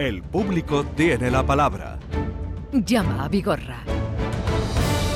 [0.00, 1.98] El público tiene la palabra.
[2.72, 3.84] Llama a Vigorra.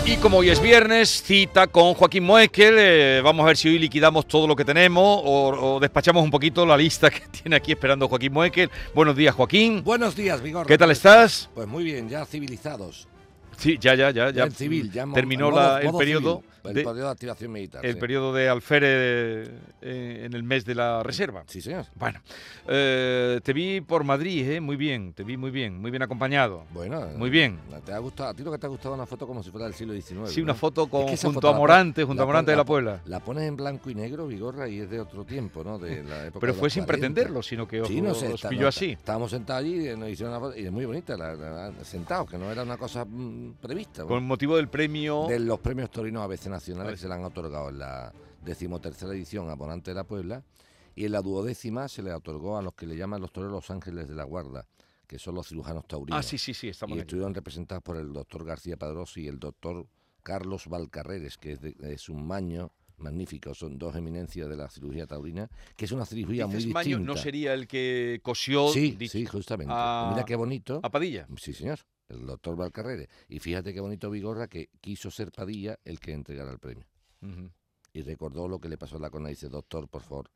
[0.05, 2.75] Y como hoy es viernes, cita con Joaquín Moekel.
[2.77, 6.31] Eh, vamos a ver si hoy liquidamos todo lo que tenemos o, o, despachamos un
[6.31, 8.71] poquito la lista que tiene aquí esperando Joaquín Moekel.
[8.95, 9.83] Buenos días, Joaquín.
[9.83, 10.67] Buenos días, Vigor.
[10.67, 11.49] ¿Qué tal estás?
[11.55, 13.09] Pues muy bien, ya civilizados.
[13.59, 14.31] Sí, ya, ya, ya.
[14.31, 16.37] ya civil, ya terminó modo, la, el modo periodo.
[16.41, 17.85] Civil, el de, periodo de activación militar.
[17.85, 18.01] el sí.
[18.01, 19.51] periodo de alférez
[19.83, 21.45] eh, en el mes de la reserva.
[21.47, 21.85] Sí, señor.
[21.95, 22.21] Bueno,
[22.69, 24.61] eh, te vi por Madrid, ¿eh?
[24.61, 26.65] Muy bien, te vi muy bien, muy bien acompañado.
[26.73, 27.59] Bueno, Muy bien.
[27.85, 28.31] ¿Te ha gustado?
[28.31, 30.31] A ti lo que te ha gustado una foto como si fuera del siglo XIX.
[30.31, 32.57] Sí, una foto con, Es que esa junto foto a Morante, junto a Morante de
[32.57, 33.01] la Puebla.
[33.05, 35.79] La pones en blanco y negro, Vigorra, y es de otro tiempo, ¿no?
[35.79, 36.87] De la época Pero de fue sin 40.
[36.87, 38.93] pretenderlo, sino que os, Sí, no sé, os está- pilló no, así.
[38.93, 41.85] Estábamos sentados allí y nos hicieron una foto, y es muy bonita, la- la- la-
[41.85, 44.05] sentados, que no era una cosa mm, prevista.
[44.05, 45.27] Con motivo del premio.
[45.29, 46.97] de los premios Torinos ABC Nacionales ABC.
[46.97, 48.13] que se le han otorgado en la
[48.43, 50.43] decimotercera edición a Bonante de la Puebla
[50.95, 53.71] y en la duodécima se le otorgó a los que le llaman los toreros Los
[53.71, 54.67] Ángeles de la Guarda,
[55.07, 56.19] que son los cirujanos taurinos.
[56.19, 57.07] Ah, sí, sí, sí, estamos y aquí.
[57.07, 59.87] estuvieron representados por el doctor García Padrosi y el doctor
[60.23, 65.07] Carlos Valcarreres, que es, de- es un maño magnífico, son dos eminencias de la cirugía
[65.07, 66.79] taurina, que es una cirugía muy Dices, distinta.
[66.79, 69.73] Maño no sería el que cosió Sí, dicho, sí, justamente.
[69.77, 70.79] a- Mira qué bonito.
[70.83, 71.27] a Padilla.
[71.37, 73.09] Sí, señor, el doctor Valcarreres.
[73.29, 76.87] Y fíjate qué bonito Vigorra que quiso ser Padilla el que entregara el premio.
[77.93, 80.31] Y recordó lo que le pasó a la cona y dice, doctor, por favor,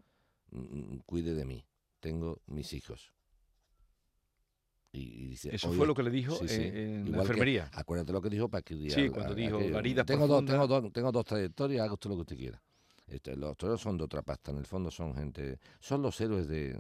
[1.06, 1.66] cuide de mí,
[2.00, 3.12] tengo mis hijos.
[4.92, 7.20] Y, y dice, Eso "Oye, fue lo que le dijo sí, sí, en la que-
[7.22, 7.70] enfermería.
[7.75, 10.58] acuérdate lo que dijo para que Sí, cuando a- dijo, aquello, "Heridas tengo dos, tengo,
[10.66, 10.82] profundas".
[10.82, 12.62] dos, tengo dos trayectorias, haga usted lo que usted quiera.
[13.08, 16.46] Este, los toreros son de otra pasta, en el fondo son gente, son los héroes
[16.46, 16.78] de...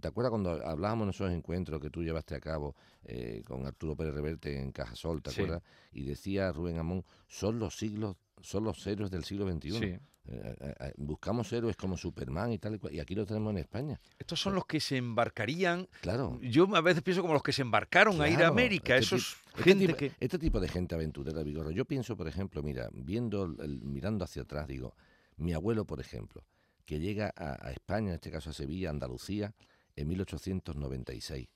[0.00, 2.74] ¿Te acuerdas cuando hablábamos en esos encuentros que tú llevaste a cabo
[3.04, 5.42] eh, con Arturo Pérez Reverte en Cajasol, ¿te Sí.
[5.42, 5.62] acuerdas?
[5.92, 9.70] Y decía Rubén Amón, son los siglos, son los héroes del siglo XXI.
[9.78, 9.84] Sí.
[10.28, 13.52] Eh, eh, eh, buscamos héroes como Superman y tal y cual, y aquí lo tenemos
[13.52, 14.00] en España.
[14.18, 15.86] Estos son los que se embarcarían.
[16.00, 16.40] Claro.
[16.42, 18.96] Yo a veces pienso como los que se embarcaron a ir a América.
[18.96, 20.12] este Esos este gente tipo, que.
[20.18, 21.70] este tipo de gente aventurera, Vigorra.
[21.70, 24.96] Yo pienso, por ejemplo, mira, viendo, el- mirando hacia atrás, digo,
[25.36, 26.44] mi abuelo, por ejemplo,
[26.84, 29.54] que llega a, a España, en este caso a Sevilla, Andalucía,
[29.96, 31.48] en 1896,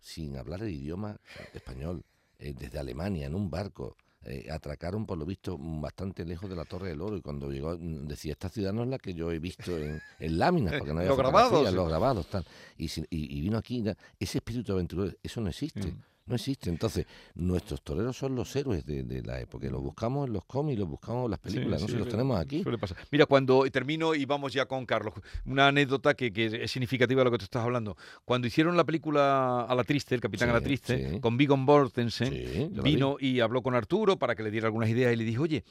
[0.00, 1.18] sin hablar el idioma
[1.54, 2.04] español,
[2.38, 3.96] eh, desde Alemania, en un barco.
[4.22, 7.78] eh, atracaron, por lo visto, bastante lejos de la Torre del Oro y cuando llegó
[7.78, 10.92] mm, decía, esta ciudad no es la que yo he visto en, en láminas, porque
[10.92, 11.74] no había Los grabados, sí.
[11.76, 12.44] los grabados, tal.
[12.76, 13.84] Y, si- y- y vino aquí,
[14.18, 15.92] ese espíritu aventurero, eso no existe.
[15.92, 16.02] Mm.
[16.28, 16.70] No existe.
[16.70, 19.68] Entonces, nuestros toreros son los héroes de, de la época.
[19.68, 21.80] Los buscamos en los cómics, los buscamos en las películas.
[21.80, 22.62] Sí, no sí, sé, los tenemos aquí.
[22.62, 22.98] Suele pasar.
[23.10, 25.14] Mira, cuando termino y vamos ya con Carlos,
[25.46, 27.96] una anécdota que, que es significativa de lo que te estás hablando.
[28.24, 31.56] Cuando hicieron la película A la Triste, el Capitán Sí, a la Triste, con Viggo
[31.56, 35.42] Mortensen, vino y habló con Arturo para que le diera algunas ideas y le dijo,
[35.42, 35.64] oye,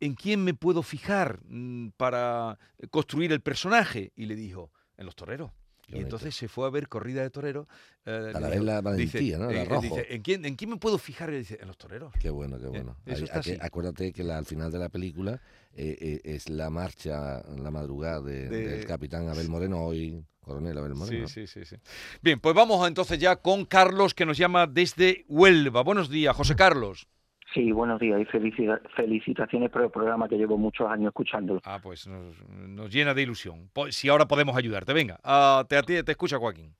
[0.00, 2.58] ¿en quién me puedo fijar mm, para
[2.90, 4.12] construir el personaje?
[4.16, 5.50] Y le dijo, en los toreros.
[5.88, 7.66] Y entonces se fue a ver corrida de toreros.
[8.06, 9.50] eh, Para ver la valentía, ¿no?
[9.50, 9.82] El eh, arrojo.
[9.82, 11.32] dice, ¿en, quién, ¿En quién me puedo fijar?
[11.32, 12.12] Y dice, en los toreros.
[12.20, 12.96] Qué bueno, qué bueno.
[13.06, 13.58] eso Hay- está hay que- así.
[13.62, 15.40] acuérdate que la- al final de la película
[15.76, 20.76] eh, eh, es la marcha, la madrugada de- De- del capitán Abel Moreno, hoy coronel
[20.78, 21.26] Abel Moreno.
[21.28, 21.76] Sí, sí, sí, sí.
[22.22, 25.82] Bien, pues vamos entonces ya con Carlos que nos llama desde Huelva.
[25.82, 27.08] Buenos días, José Carlos.
[27.54, 31.60] Sí, buenos días y felicita- felicitaciones por el programa que llevo muchos años escuchándolo.
[31.64, 32.34] Ah, pues nos,
[32.68, 33.70] nos llena de ilusión.
[33.90, 35.20] Si ahora podemos ayudarte, venga.
[35.22, 36.74] ah, te, a ti- te escucha Joaquín.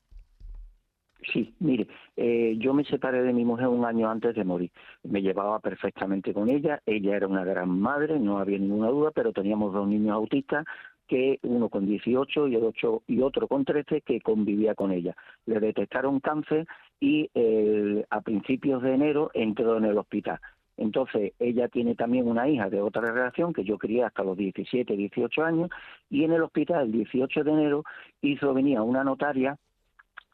[1.33, 1.87] Sí, mire,
[2.17, 4.71] eh, yo me separé de mi mujer un año antes de morir.
[5.05, 6.83] Me llevaba perfectamente con ella.
[6.85, 10.67] Ella era una gran madre, no había ninguna duda, pero teníamos dos niños autistas
[11.06, 15.15] que uno con 18 y, el ocho, y otro con 13 que convivía con ella.
[15.47, 16.67] Le detectaron cáncer
[17.01, 20.41] y eh, a principios de enero entró en el hospital.
[20.77, 24.97] Entonces, ella tiene también una hija de otra relación que yo crié hasta los 17,
[24.97, 25.71] 18 años,
[26.11, 27.85] y en el hospital, el 18 de enero,
[28.21, 29.57] hizo venir a una notaria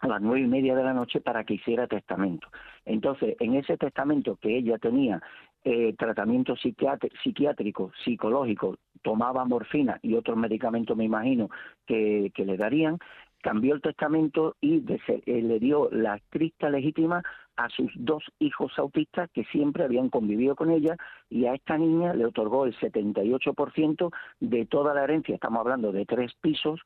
[0.01, 2.49] a las nueve y media de la noche para que hiciera testamento.
[2.87, 5.23] Entonces, en ese testamento que ella tenía
[5.63, 11.51] eh, tratamiento psiquiátrico, psicológico, tomaba morfina y otros medicamentos, me imagino,
[11.87, 12.99] que, que le darían,
[13.41, 17.23] cambió el testamento y eh, le dio la crista legítima
[17.57, 20.97] a sus dos hijos autistas que siempre habían convivido con ella
[21.29, 24.11] y a esta niña le otorgó el 78%
[24.41, 26.81] de toda la herencia, estamos hablando de tres pisos,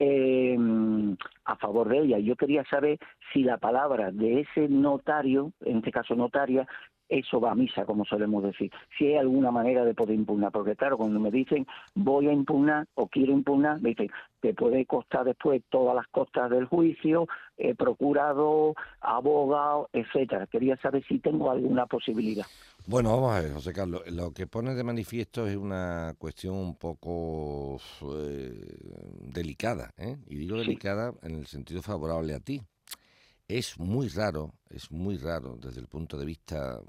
[0.00, 0.56] eh,
[1.44, 2.18] a favor de ella.
[2.18, 2.98] Yo quería saber
[3.32, 6.66] si la palabra de ese notario, en este caso notaria,
[7.08, 8.70] eso va a misa, como solemos decir.
[8.96, 12.86] Si hay alguna manera de poder impugnar, porque claro, cuando me dicen voy a impugnar
[12.94, 17.26] o quiero impugnar, me dicen, te puede costar después todas las costas del juicio,
[17.56, 20.46] eh, procurado, abogado, etcétera.
[20.46, 22.46] Quería saber si tengo alguna posibilidad.
[22.86, 24.02] Bueno, vamos a ver, José Carlos.
[24.10, 27.78] Lo que pone de manifiesto es una cuestión un poco
[28.16, 28.78] eh,
[29.20, 30.16] delicada, ¿eh?
[30.26, 30.62] y digo Sí.
[30.66, 32.60] delicada en el sentido favorable a ti.
[33.50, 36.80] es muy raro, es muy raro desde el punto de vista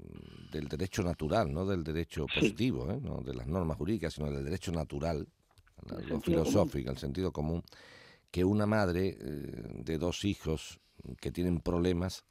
[0.52, 2.98] del derecho natural, no del derecho positivo, ¿eh?
[3.00, 5.26] no de las normas jurídicas, sino del derecho natural,
[6.06, 7.62] lo filosófico, el sentido común,
[8.30, 10.80] que una madre eh, de dos hijos
[11.20, 12.24] que tienen problemas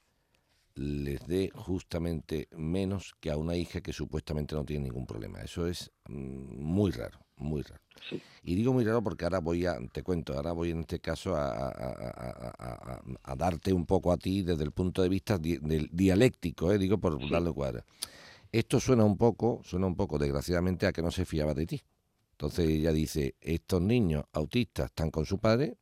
[0.76, 5.42] les dé justamente menos que a una hija que supuestamente no tiene ningún problema.
[5.42, 7.82] Eso es mm, muy raro, muy raro.
[8.44, 11.36] Y digo muy raro porque ahora voy a, te cuento, ahora voy en este caso
[11.36, 13.02] a,
[13.38, 16.78] darte un poco a ti desde el punto de vista del dialéctico, ¿eh?
[16.78, 17.84] digo por darle cuadra.
[18.52, 21.82] Esto suena un poco, suena un poco desgraciadamente a que no se fiaba de ti.
[22.40, 25.76] Entonces ella dice, estos niños autistas están con su padre,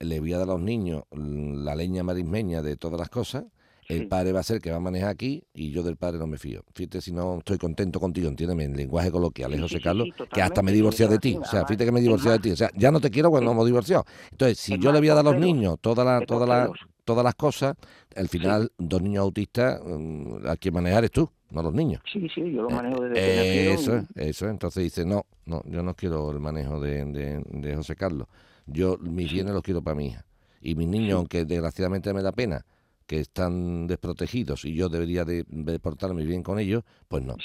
[0.00, 3.44] le voy a dar a los niños la leña marismeña de todas las cosas,
[3.86, 6.26] el padre va a ser que va a manejar aquí y yo del padre no
[6.26, 6.64] me fío.
[6.74, 10.60] Fíjate si no estoy contento contigo, entiéndeme, en lenguaje coloquial, es José Carlos, que hasta
[10.60, 11.36] me he divorciado de ti.
[11.40, 12.50] O sea, fíjate que me he divorciado de ti.
[12.50, 14.04] O sea, ya no te quiero cuando hemos divorciado.
[14.32, 16.68] Entonces, si yo le voy a dar a los niños todas las toda
[17.04, 17.76] todas las cosas,
[18.16, 22.02] al final, dos niños autistas, mm, a quien manejar es tú, no los niños.
[22.10, 24.48] Sí, sí, yo lo manejo desde eh, Eso, es, eso.
[24.48, 28.28] Entonces dice, no, no, yo no quiero el manejo de, de, José Carlos.
[28.66, 30.24] Yo mis bienes los quiero para mi hija.
[30.60, 32.64] Y mis niños, aunque desgraciadamente me da pena,
[33.06, 35.44] que están desprotegidos y yo debería de,
[35.80, 37.36] portarme bien con ellos, pues no.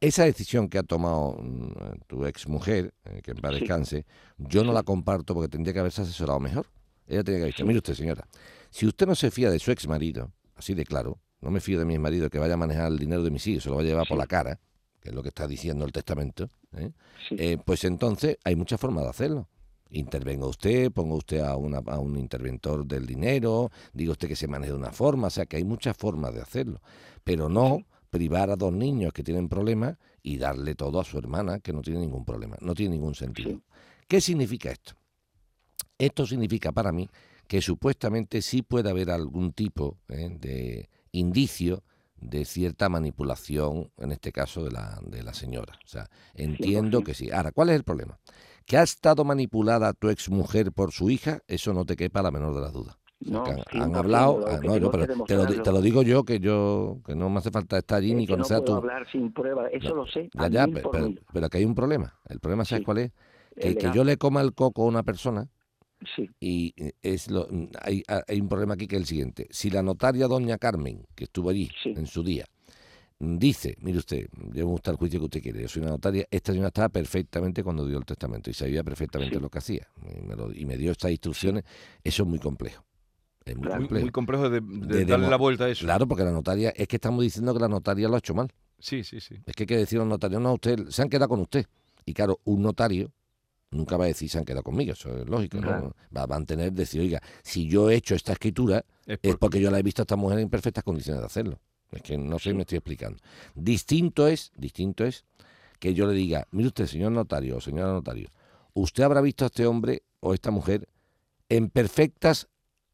[0.00, 4.04] Esa decisión que ha tomado mm, tu ex mujer, eh, que en paz descanse,
[4.38, 6.66] yo no la comparto porque tendría que haberse asesorado mejor.
[7.06, 8.26] Ella tenía que haber dicho, mire usted señora,
[8.70, 11.78] si usted no se fía de su ex marido, así de claro, no me fío
[11.78, 13.82] de mi marido que vaya a manejar el dinero de mis hijos, se lo va
[13.82, 14.60] a llevar por la cara,
[15.00, 16.92] que es lo que está diciendo el testamento, ¿eh?
[17.30, 19.48] Eh, pues entonces hay muchas formas de hacerlo
[19.92, 21.56] intervenga usted, ponga usted a, a,
[21.98, 25.58] un interventor del dinero, diga usted que se maneje de una forma, o sea que
[25.58, 26.80] hay muchas formas de hacerlo,
[27.22, 31.60] pero no privar a dos niños que tienen problemas y darle todo a su hermana
[31.60, 33.60] que no tiene ningún problema, no tiene ningún sentido.
[34.08, 34.94] ¿Qué significa esto?
[36.04, 37.08] Esto significa para mí
[37.46, 40.36] que supuestamente sí puede haber algún tipo ¿eh?
[40.38, 41.82] de indicio
[42.16, 45.74] de cierta manipulación, en este caso de la, de la señora.
[45.84, 47.30] O sea, entiendo que sí.
[47.30, 48.18] Ahora, ¿cuál es el problema?
[48.66, 52.54] que ha estado manipulada tu exmujer por su hija, eso no te quepa la menor
[52.54, 52.96] de las dudas.
[53.20, 57.38] No, han, hablado, ah, no, pero te lo, digo yo que yo que no me
[57.38, 58.74] hace falta estar allí ni conocer no a tu.
[58.74, 60.28] hablar sin prueba, eso lo sé.
[60.34, 60.90] Ya, ya, pero,
[61.32, 62.18] pero, que hay un problema.
[62.28, 63.12] El problema, ¿sabes cuál es?
[63.54, 65.48] Que, que yo le coma el coco a una persona.
[66.16, 66.30] Sí.
[66.40, 67.48] Y es lo,
[67.80, 69.46] hay, hay un problema aquí que es el siguiente.
[69.50, 72.44] Si la notaria doña Carmen, que estuvo allí en su día,
[73.22, 76.26] dice, mire usted, yo me gusta el juicio que usted quiere, yo soy una notaria,
[76.30, 79.86] esta señora estaba perfectamente cuando dio el testamento y sabía perfectamente lo que hacía
[80.54, 81.64] y me, dio estas instrucciones,
[82.02, 82.84] eso es muy complejo.
[83.44, 84.02] Es muy, complejo.
[84.02, 85.84] Muy complejo de, darle la vuelta a eso.
[85.84, 88.48] Claro, porque la notaria, es que estamos diciendo que la notaria lo ha hecho mal.
[88.78, 89.36] Sí, sí, sí.
[89.46, 91.66] Es que hay que decir a los notarios, no, usted, se han quedado con usted.
[92.04, 93.12] Y claro, un notario
[93.72, 95.94] nunca va a decir se han quedado conmigo, eso es lógico, ¿no?
[96.16, 99.60] Va a mantener, decir, oiga, si yo he hecho esta escritura, es porque, es porque
[99.60, 101.58] yo la he visto a esta mujer en perfectas condiciones de hacerlo.
[101.90, 103.18] Es que no sé si me estoy explicando.
[103.54, 105.24] Distinto es, distinto es
[105.78, 108.30] que yo le diga, mire usted, señor notario o señora notario,
[108.74, 110.88] usted habrá visto a este hombre o esta mujer
[111.48, 112.48] en perfectas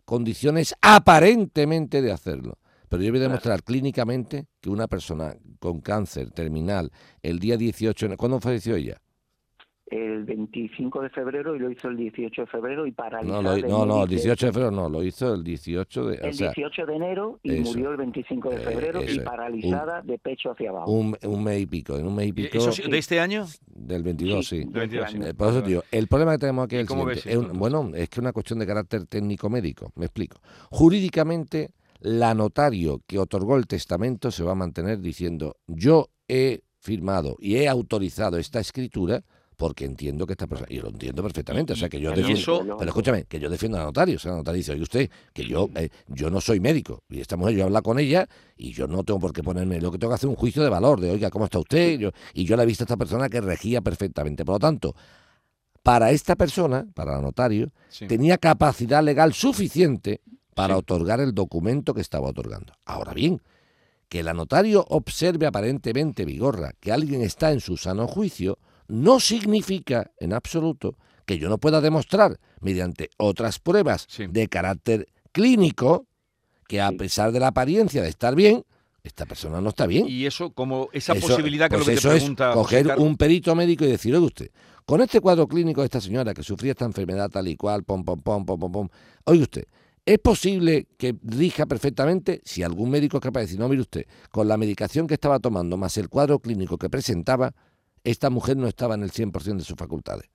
[0.05, 2.59] condiciones aparentemente de hacerlo.
[2.89, 6.91] Pero yo voy a demostrar clínicamente que una persona con cáncer terminal
[7.23, 9.03] el día 18, ¿cuándo falleció ella?
[9.91, 13.43] El 25 de febrero y lo hizo el 18 de febrero y paralizado.
[13.43, 16.15] No, no, no, el 18 de febrero no, lo hizo el 18 de...
[16.17, 20.51] El 18 de enero y murió el 25 de eh, febrero y paralizada de pecho
[20.51, 20.91] hacia abajo.
[20.91, 22.59] Un, un mes y pico, en un mes y pico...
[22.59, 23.47] ¿De este año?
[23.67, 24.59] Del 22, sí.
[24.59, 25.19] Del 22, sí.
[25.37, 27.33] Por eso, tío, el problema que tenemos aquí es el siguiente.
[27.33, 30.39] Es bueno, es que es una cuestión de carácter técnico-médico, me explico.
[30.71, 31.71] Jurídicamente,
[32.01, 37.57] la notario que otorgó el testamento se va a mantener diciendo yo he firmado y
[37.57, 39.23] he autorizado esta escritura
[39.59, 42.91] porque entiendo que esta persona, y lo entiendo perfectamente, o sea que yo defiendo, pero
[42.91, 45.45] escúchame, que yo defiendo a la notario, o sea, la notaria dice, oye usted, que
[45.45, 48.87] yo, eh, yo no soy médico, y esta mujer, yo habla con ella, y yo
[48.87, 51.11] no tengo por qué ponerme, lo que tengo que hacer un juicio de valor, de,
[51.11, 51.99] oiga, ¿cómo está usted?
[51.99, 54.95] Yo, y yo la he visto a esta persona que regía perfectamente, por lo tanto,
[55.83, 57.73] para esta persona, para la notario,
[58.07, 60.21] tenía capacidad legal suficiente
[60.55, 62.75] para otorgar el documento que estaba otorgando.
[62.85, 63.43] Ahora bien,
[64.09, 70.11] que la notario observe aparentemente, Vigorra, que alguien está en su sano juicio, no significa
[70.19, 76.07] en absoluto que yo no pueda demostrar mediante otras pruebas de carácter clínico
[76.67, 78.65] que a pesar de la apariencia de estar bien,
[79.03, 80.07] esta persona no está bien.
[80.09, 82.51] Y eso, como esa posibilidad que pues lo que eso pregunta.
[82.51, 84.51] Es coger un perito médico y decir, oye usted,
[84.85, 88.05] con este cuadro clínico de esta señora que sufría esta enfermedad tal y cual, pom,
[88.05, 88.89] pom, pom, pom, pom, pom,
[89.25, 89.65] oye usted,
[90.09, 94.07] ¿Es posible que rija perfectamente si algún médico es capaz de decir, no, mire usted,
[94.31, 97.53] con la medicación que estaba tomando más el cuadro clínico que presentaba,
[98.11, 100.29] esta mujer no estaba en el 100% de sus facultades.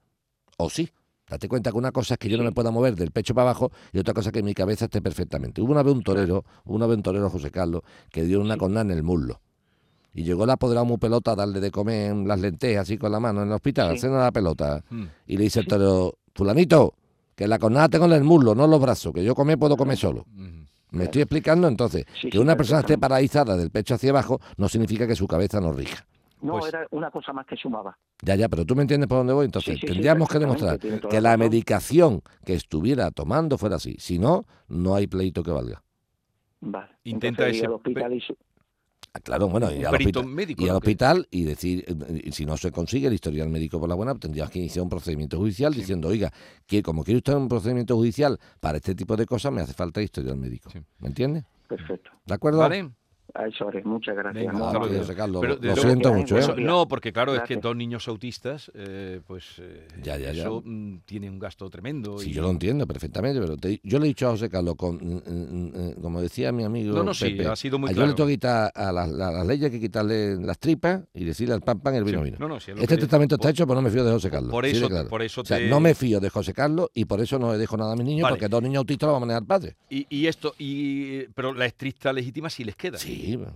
[0.58, 0.90] ¿O sí?
[1.30, 3.50] Date cuenta que una cosa es que yo no me pueda mover del pecho para
[3.50, 5.62] abajo y otra cosa es que mi cabeza esté perfectamente.
[5.62, 8.82] Hubo una vez un torero, una vez un torero, José Carlos, que dio una condena
[8.82, 9.42] en el muslo.
[10.14, 13.20] Y llegó la apoderado muy pelota a darle de comer las lentejas así con la
[13.20, 13.98] mano en el hospital, Sí.
[13.98, 14.84] haciendo la pelota.
[14.90, 15.04] Mm.
[15.26, 16.94] Y le dice el torero, fulanito,
[17.36, 19.76] que la cornada tengo en el muslo, no en los brazos, que yo comer puedo
[19.76, 20.26] comer solo.
[20.34, 20.64] Mm.
[20.92, 24.70] Me estoy explicando entonces Sí, que una persona esté paralizada del pecho hacia abajo no
[24.70, 26.06] significa que su cabeza no rija.
[26.44, 27.98] No, Pues- era una cosa más que sumaba.
[28.22, 29.46] Ya, ya, pero tú me entiendes por dónde voy.
[29.46, 33.96] Entonces, Sí, sí, sí, tendríamos que demostrar que la medicación que estuviera tomando fuera así.
[34.00, 35.82] Si no, no hay pleito que valga.
[36.62, 36.90] Vale.
[37.06, 38.38] Intenta Entonces, ese- al hospital y su-
[39.16, 42.58] Ah, Claro, bueno, y al hospital, médico, y, al hospital y decir, eh, si no
[42.58, 45.82] se consigue el historial médico por la buena, tendrías que iniciar un procedimiento judicial Sí.
[45.82, 46.32] diciendo, oiga,
[46.66, 50.02] que como quiere usted un procedimiento judicial para este tipo de cosas, me hace falta
[50.02, 50.72] historial médico.
[50.72, 50.80] Sí.
[51.00, 51.44] ¿Me entiende?
[51.68, 52.10] Perfecto.
[52.26, 52.60] ¿De acuerdo?
[52.60, 52.90] ¿Vale?
[53.36, 53.84] A eso haré.
[53.84, 54.46] Muchas gracias.
[54.46, 56.40] Venga, Carlos, Pero lo, desde lo luego siento que- mucho, ¿eh?
[56.40, 60.42] Eso- no, porque claro, es que dos niños autistas, eh, pues eh, Ya, ya, ya.
[60.44, 62.20] eso mm, tiene un gasto tremendo.
[62.20, 64.76] Sí, y- yo lo entiendo perfectamente, pero te- yo le he dicho a José Carlos,
[64.76, 67.94] con, mm, mm, como decía mi amigo No, no, sí, Pepe, ha sido muy a
[67.94, 71.24] yo le tengo que quitar a las, la- las leyes, que quitarle las tripas y
[71.24, 72.26] decirle al pan pan, el vino Sí.
[72.26, 72.38] vino.
[72.40, 74.30] No, no, sí, es Este testamento está por- hecho, pero no me fío de José
[74.30, 74.52] Carlos.
[74.52, 75.10] por sí eso- claro.
[75.10, 77.52] por eso O sea, te- no me fío de José Carlos y por eso no
[77.52, 78.36] le dejo nada a mis niños, Vale.
[78.36, 79.76] porque dos niños autistas lo va a manejar padre.
[79.90, 82.98] Y, y esto, y pero la estricta legítima sí les queda.
[83.00, 83.13] Sí,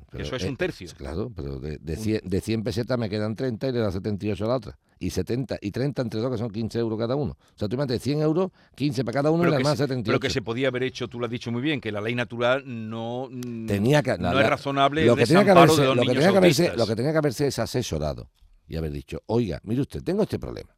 [0.09, 0.89] pero, Eso es eh, un tercio.
[0.97, 4.45] Claro, pero de, de, 100, de 100 pesetas me quedan 30 y le da 78
[4.45, 4.79] a la otra.
[4.99, 7.33] Y 70 y 30 entre dos, que son 15 euros cada uno.
[7.33, 9.77] O sea, tú imagínate, 100 euros, 15 para cada uno y Pero le que, más
[9.77, 10.05] se, 78.
[10.05, 12.15] pero que se podía haber hecho, tú lo has dicho muy bien, que la ley
[12.15, 15.87] natural no, mm, tenía que, no la- es razonable lo que tenía que haberse, de
[15.95, 18.29] lo que tenía que haberse, lo que tenía que haberse es asesorado
[18.67, 20.75] y haber dicho, oiga, mire usted, tengo este problema.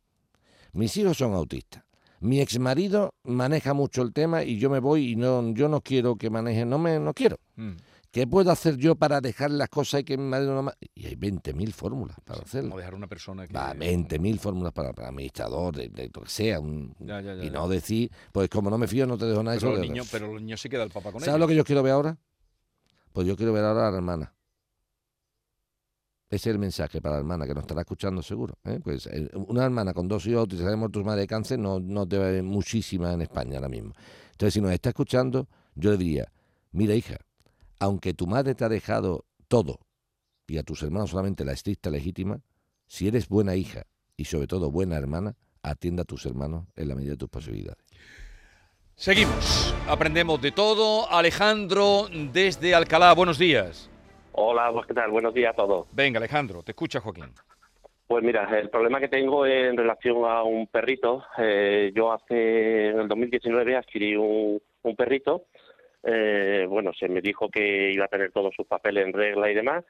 [0.73, 1.83] Mis hijos son autistas.
[2.21, 6.17] Mi exmarido maneja mucho el tema y yo me voy y no, yo no quiero
[6.17, 7.39] que maneje, no me, no quiero.
[7.55, 7.71] Mm.
[8.11, 11.05] ¿Qué puedo hacer yo para dejar las cosas y que mi marido no ma-?" Y
[11.05, 12.69] hay 20.000 fórmulas para hacerlo.
[12.71, 13.53] Como dejar a una persona que...
[13.53, 16.59] Va, 20.000 fórmulas para, para administrador, de, de lo que sea.
[16.59, 19.43] un- Ya, ya, ya, y no decir, pues como no me fío, no te dejo
[19.43, 19.57] nada.
[19.57, 21.39] pero, eso los niños, pero los niños se queda el papá con ¿Sabes ellos.
[21.39, 22.17] lo que yo quiero ver ahora?
[23.13, 24.33] Pues yo quiero ver ahora a la hermana.
[26.31, 28.55] Ese es el mensaje para la hermana que nos estará escuchando seguro.
[28.63, 28.79] ¿eh?
[28.83, 32.07] Pues eh, una hermana con dos hijos autistas, sabemos tu madre de cáncer, no, no
[32.07, 33.93] te va muchísima en España ahora mismo.
[34.31, 36.31] Entonces, si nos está escuchando, yo diría,
[36.71, 37.17] mira hija,
[37.79, 39.79] aunque tu madre te ha dejado todo
[40.47, 42.41] y a tus hermanos solamente la estricta legítima,
[42.87, 43.83] si eres buena hija
[44.17, 47.83] y sobre todo buena hermana, atienda a tus hermanos en la medida de tus posibilidades.
[48.95, 51.09] Seguimos, aprendemos de todo.
[51.09, 53.89] Alejandro desde Alcalá, buenos días.
[54.33, 55.11] Hola, pues, ¿qué tal?
[55.11, 55.87] Buenos días a todos.
[55.91, 57.25] Venga, Alejandro, te escucha Joaquín.
[58.07, 61.23] Pues mira, el problema que tengo es en relación a un perrito.
[61.37, 65.45] Eh, yo hace, en el 2019 adquirí un, un perrito.
[66.03, 69.53] Eh, bueno, se me dijo que iba a tener todos sus papeles en regla y
[69.53, 69.83] demás.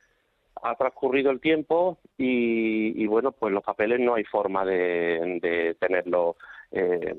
[0.61, 6.35] Ha transcurrido el tiempo y, y, bueno, pues los papeles no hay forma de, tenerlos
[6.71, 7.15] eh,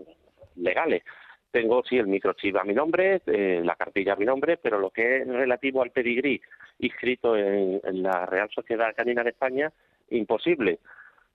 [0.56, 1.02] legales.
[1.50, 4.90] Tengo, sí, el microchip a mi nombre, eh, la cartilla a mi nombre, pero lo
[4.90, 6.40] que es relativo al pedigrí
[6.78, 9.73] inscrito en, la Real Sociedad Canina de España,
[10.11, 10.78] imposible.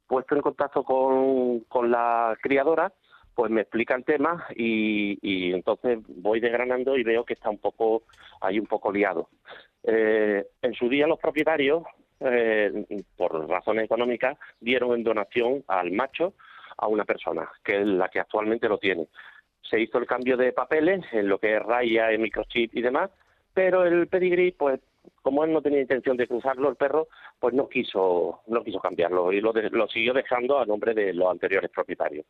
[0.08, 2.94] Puesto en contacto con, con la criadora,
[3.36, 7.58] pues me explica el tema y, y entonces voy desgranando y veo que está un
[7.60, 8.04] poco,
[8.42, 9.30] ahí un poco liado.
[9.84, 11.84] Eh, en su día los propietarios,
[12.22, 12.86] eh,
[13.18, 16.34] por razones económicas, dieron en donación al macho
[16.77, 19.08] a una persona, que es la que actualmente lo tiene.
[19.62, 23.12] Se hizo el cambio de papeles en lo que es raya, microchip y demás,
[23.54, 24.80] pero el pedigrí, pues
[25.22, 27.08] como él no tenía intención de cruzarlo, el perro,
[27.39, 31.13] pues no quiso, no quiso cambiarlo y lo, de- lo siguió dejando a nombre de
[31.13, 32.25] los anteriores propietarios.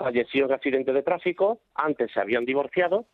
[0.00, 3.04] Falleció en accidente de tráfico, antes se habían divorciado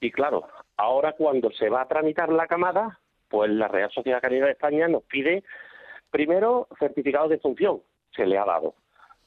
[0.00, 2.98] y claro, ahora cuando se va a tramitar la camada,
[3.28, 5.44] pues la Real Sociedad Canina de España nos pide
[6.10, 7.82] primero certificado de función,
[8.16, 8.74] se le ha dado.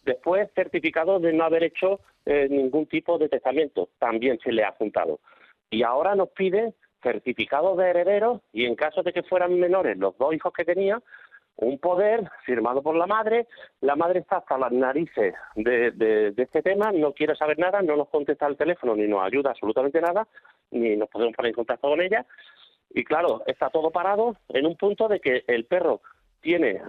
[0.03, 4.73] Después, certificado de no haber hecho eh, ningún tipo de testamento, también se le ha
[4.73, 5.21] juntado.
[5.69, 10.17] Y ahora nos pide certificado de herederos y en caso de que fueran menores los
[10.17, 11.01] dos hijos que tenía,
[11.57, 13.47] un poder firmado por la madre.
[13.81, 17.95] La madre está hasta las narices de, de- este tema, no quiere saber nada, no
[17.95, 20.27] nos contesta al teléfono ni nos ayuda absolutamente nada,
[20.71, 22.25] ni nos podemos poner en contacto con ella.
[22.89, 26.01] Y claro, está todo parado en un punto de que el perro
[26.41, 26.81] tiene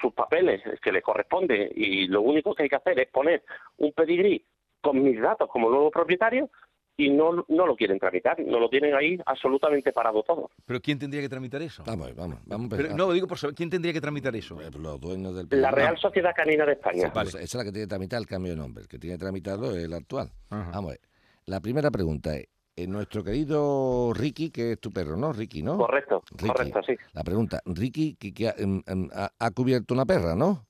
[0.00, 3.42] sus papeles que le corresponden y lo único que hay que hacer es poner
[3.76, 4.44] un pedigrí
[4.80, 6.48] con mis datos como nuevo propietario
[6.96, 10.50] y no, no lo quieren tramitar, no lo tienen ahí absolutamente parado todo.
[10.64, 11.82] ¿Pero quién tendría que tramitar eso?
[11.86, 12.72] Vamos, vamos, vamos.
[12.72, 14.54] a Pero, no, digo por saber, ¿quién tendría que tramitar eso?
[14.54, 15.70] Pues los dueños del La.
[15.70, 17.10] Real Sociedad Canina de España.
[17.14, 17.30] Vale.
[17.30, 18.82] Pues esa es la que tiene que tramitar el cambio de nombre.
[18.82, 20.30] El que tiene que tramitarlo es el actual.
[20.50, 20.70] Ajá.
[20.72, 21.00] Vamos a ver.
[21.46, 22.46] La primera pregunta es,
[22.76, 25.32] eh, nuestro querido Ricky, que es tu perro, ¿no?
[25.32, 25.76] Ricky, ¿no?
[25.78, 26.46] Correcto, Ricky.
[26.48, 26.94] correcto, sí.
[27.12, 30.66] La pregunta, Ricky, que, que ha, em, em, ha- ha cubierto una perra, ¿no?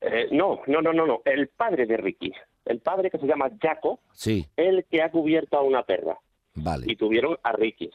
[0.00, 2.32] Eh, no, no, no, no, no, el padre de Ricky.
[2.68, 6.18] El padre que se llama Jaco, Sí, el que ha cubierto a una perra.
[6.54, 6.86] vale.
[6.88, 7.90] Y tuvieron a Ricky.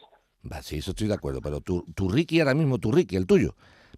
[0.50, 1.40] Va, sí, eso estoy de acuerdo.
[1.40, 3.54] Pero tu, tu Ricky ahora mismo, tu Ricky, el tuyo,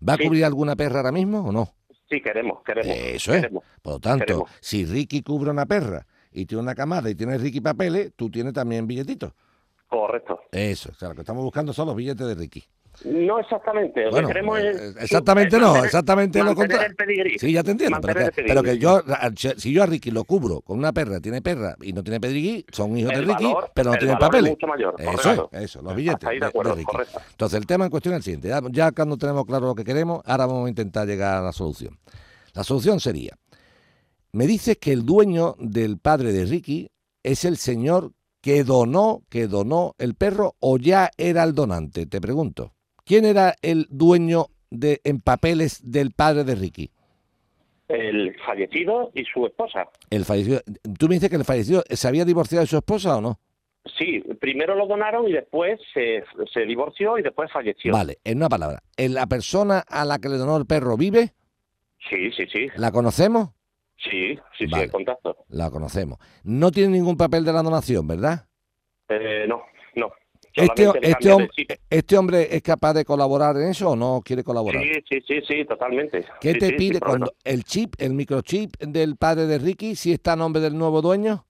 [0.06, 0.24] ¿va a Sí.
[0.24, 1.68] cubrir alguna perra ahora mismo o no?
[2.08, 2.94] Sí, queremos, queremos.
[2.96, 3.40] Eso es.
[3.42, 3.64] queremos.
[3.82, 4.50] Por lo tanto, Queremos.
[4.60, 8.52] si Ricky cubre una perra y tiene una camada y tiene Ricky papeles, tú tienes
[8.52, 9.32] también billetitos.
[9.88, 10.40] Correcto.
[10.52, 12.64] Eso, claro, lo que estamos buscando son los billetes de Ricky.
[13.04, 14.04] No exactamente.
[14.04, 14.96] Lo Bueno, que queremos eh, es.
[15.02, 16.88] exactamente no, exactamente lo mantener contrario.
[16.90, 17.38] el pedigrí.
[17.38, 19.02] Sí, ya te entiendo, pero que, pero yo,
[19.56, 22.64] si yo a Ricky lo cubro con una perra, tiene perra y no tiene pedigrí,
[22.72, 24.50] son hijos El de Ricky, valor- pero no tienen papeles.
[24.52, 26.84] mucho mayor, eso es, eso, los billetes ahí de de Ricky.
[26.84, 27.20] correcto.
[27.30, 28.48] Entonces, el tema en cuestión es el siguiente.
[28.48, 31.52] Ya, ya cuando tenemos claro lo que queremos, ahora vamos a intentar llegar a la
[31.52, 31.98] solución.
[32.54, 33.36] La solución sería,
[34.32, 36.88] me dices que el dueño del padre de Ricky
[37.22, 42.20] es el señor que donó, que donó el perro o ya era el donante, te
[42.20, 42.72] pregunto.
[43.06, 46.90] ¿Quién era el dueño de, en papeles del padre de Ricky?
[47.88, 49.88] El fallecido y su esposa.
[50.10, 50.60] El fallecido.
[50.98, 53.38] ¿Tú me dices que el fallecido se había divorciado de su esposa o no?
[53.96, 57.92] Sí, primero lo donaron y después se, se divorció y después falleció.
[57.92, 58.82] Vale, en una palabra.
[58.96, 61.32] ¿En ¿La persona a la que le donó el perro vive?
[62.10, 62.66] Sí, sí, sí.
[62.74, 63.50] ¿La conocemos?
[63.98, 64.76] Sí, sí, Vale.
[64.76, 65.36] sí, el contacto.
[65.48, 66.18] La conocemos.
[66.42, 68.48] No tiene ningún papel de la donación, ¿verdad?
[69.08, 69.62] Eh, no,
[69.94, 70.10] no.
[70.56, 71.48] Este, este, hom-.
[71.90, 74.82] ¿Este hombre es capaz de colaborar en eso o no quiere colaborar?
[74.82, 76.24] Sí, sí, sí, sí, totalmente.
[76.40, 80.12] ¿Qué Sí, te sí, pide cuando el chip, el microchip del padre de Ricky, si
[80.12, 81.46] está a nombre del nuevo dueño?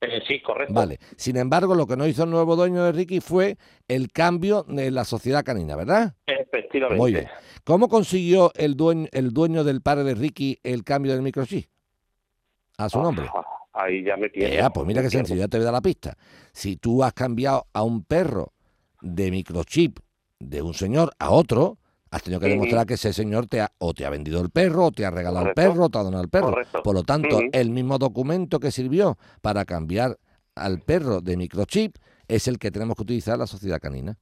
[0.00, 0.72] Eh, sí, correcto.
[0.72, 0.98] Vale.
[1.16, 3.56] Sin embargo, lo que no hizo el nuevo dueño de Ricky fue
[3.88, 6.14] el cambio de la sociedad canina, ¿verdad?
[6.26, 7.00] Efectivamente.
[7.00, 7.28] Muy bien.
[7.64, 11.66] ¿Cómo consiguió el dueño, el dueño del padre de Ricky el cambio del microchip?
[12.76, 13.26] A su nombre.
[13.34, 13.42] Ah,
[13.74, 14.64] ahí ya me pierdo.
[14.64, 16.16] Ah, pues mira qué sencillo, ya te voy a dar la pista.
[16.52, 18.52] Si tú has cambiado a un perro
[19.00, 19.98] de microchip
[20.38, 21.78] de un señor a otro,
[22.10, 24.86] has tenido que demostrar que ese señor te ha, o te ha vendido el perro,
[24.86, 25.60] o te ha regalado Correcto.
[25.60, 26.50] el perro, o te ha donado el perro.
[26.50, 26.82] Correcto.
[26.82, 30.16] Por lo tanto, el mismo documento que sirvió para cambiar
[30.54, 31.96] al perro de microchip
[32.28, 34.16] es el que tenemos que utilizar en la sociedad canina.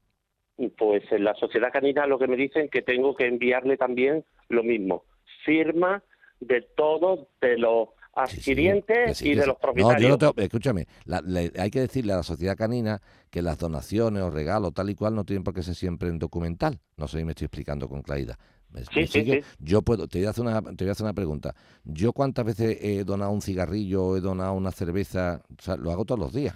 [0.79, 4.63] Pues en la sociedad canina lo que me dicen que tengo que enviarle también lo
[4.63, 5.05] mismo.
[5.45, 6.03] Firma
[6.41, 7.89] de todos de los
[8.29, 10.03] Sí, adquirientes sí, y de los No, propietarios.
[10.03, 13.59] yo no te- escúchame, la- le- hay que decirle a la sociedad canina que las
[13.59, 16.79] donaciones o regalos tal y cual no tienen por qué ser siempre en documental.
[16.97, 18.39] No sé si me estoy explicando con claridad.
[18.71, 19.43] ¿Me- Sí, me.
[19.59, 21.55] Yo puedo, te voy, a hacer una, te voy a hacer una pregunta.
[21.85, 25.43] ¿Yo cuántas veces he donado un cigarrillo o he donado una cerveza?
[25.59, 26.55] O sea, lo hago todos los días.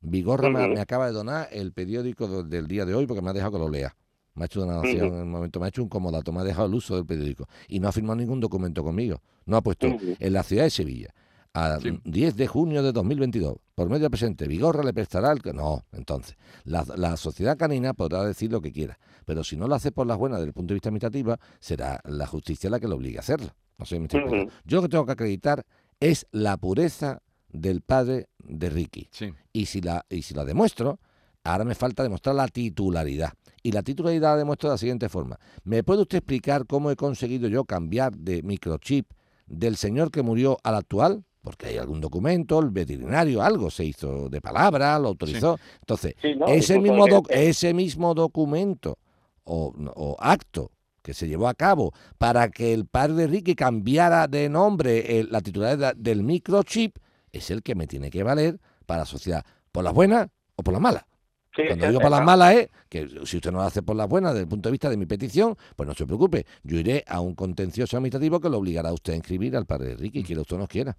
[0.00, 3.52] Vigorra me, acaba de donar el periódico del día de hoy porque me ha dejado
[3.52, 3.94] que lo lea.
[4.34, 6.44] Me ha hecho una donación en el momento, me ha hecho un comodato, me ha
[6.44, 9.20] dejado el uso del periódico y no ha firmado ningún documento conmigo.
[9.44, 11.14] No ha puesto en la ciudad de Sevilla
[11.54, 12.00] a Sí.
[12.04, 15.52] 10 de junio de 2022, por medio presente, Vigorra le prestará el que...
[15.52, 19.74] No, entonces, la, la sociedad canina podrá decir lo que quiera, pero si no lo
[19.74, 22.88] hace por las buenas desde el punto de vista administrativo, será la justicia la que
[22.88, 23.48] lo obligue a hacerlo.
[23.76, 24.22] No sé me estoy.
[24.64, 25.66] Yo lo que tengo que acreditar
[26.00, 29.08] es la pureza del padre de Ricky.
[29.10, 29.34] Sí.
[29.52, 31.00] Y si la, y si la demuestro,
[31.44, 33.32] ahora me falta demostrar la titularidad.
[33.62, 35.38] Y la titularidad la demuestro de la siguiente forma.
[35.64, 39.10] ¿Me puede usted explicar cómo he conseguido yo cambiar de microchip
[39.46, 41.24] del señor que murió al actual?
[41.42, 45.58] Porque hay algún documento, el veterinario, algo se hizo de palabra, lo autorizó.
[45.80, 46.46] Entonces, Sí, ¿no?
[46.46, 48.98] ese, mismo que- doc- ese mismo documento
[49.44, 50.70] o, o acto
[51.02, 55.26] que se llevó a cabo para que el padre de Ricky cambiara de nombre eh,
[55.28, 56.96] la titularidad del microchip
[57.32, 60.72] es el que me tiene que valer para la sociedad, por las buenas o por
[60.72, 61.04] las malas.
[61.54, 64.08] Sí, Cuando digo por las malas es que si usted no lo hace por las
[64.08, 66.46] buenas desde el punto de vista de mi petición, pues no se preocupe.
[66.62, 69.88] Yo iré a un contencioso administrativo que lo obligará a usted a inscribir al padre
[69.88, 70.96] de Ricky, quiera usted o no quiera.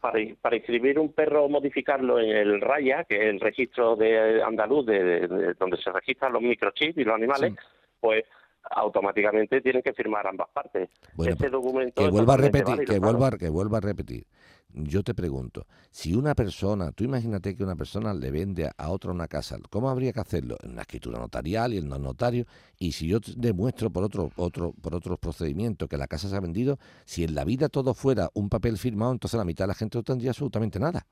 [0.00, 4.86] para, para inscribir un perro, modificarlo en el RAYA, que es el registro de andaluz
[4.86, 7.52] de, de- de donde se registran los microchips y los animales,
[8.00, 8.24] pues
[8.70, 10.88] automáticamente tienen que firmar ambas partes.
[11.14, 13.18] Bueno, este pues, documento que vuelva a repetir, válido, que claro.
[13.18, 14.24] vuelva, que vuelva a repetir.
[14.72, 19.10] Yo te pregunto, si una persona, tú imagínate que una persona le vende a- otra
[19.10, 20.56] una casa, ¿cómo habría que hacerlo?
[20.62, 22.46] En una escritura notarial y el no notario.
[22.78, 26.40] Y si yo demuestro por otro, otro, por otros procedimientos que la casa se ha
[26.40, 29.74] vendido, si en la vida todo fuera un papel firmado, entonces la mitad de la
[29.74, 31.04] gente no tendría absolutamente nada.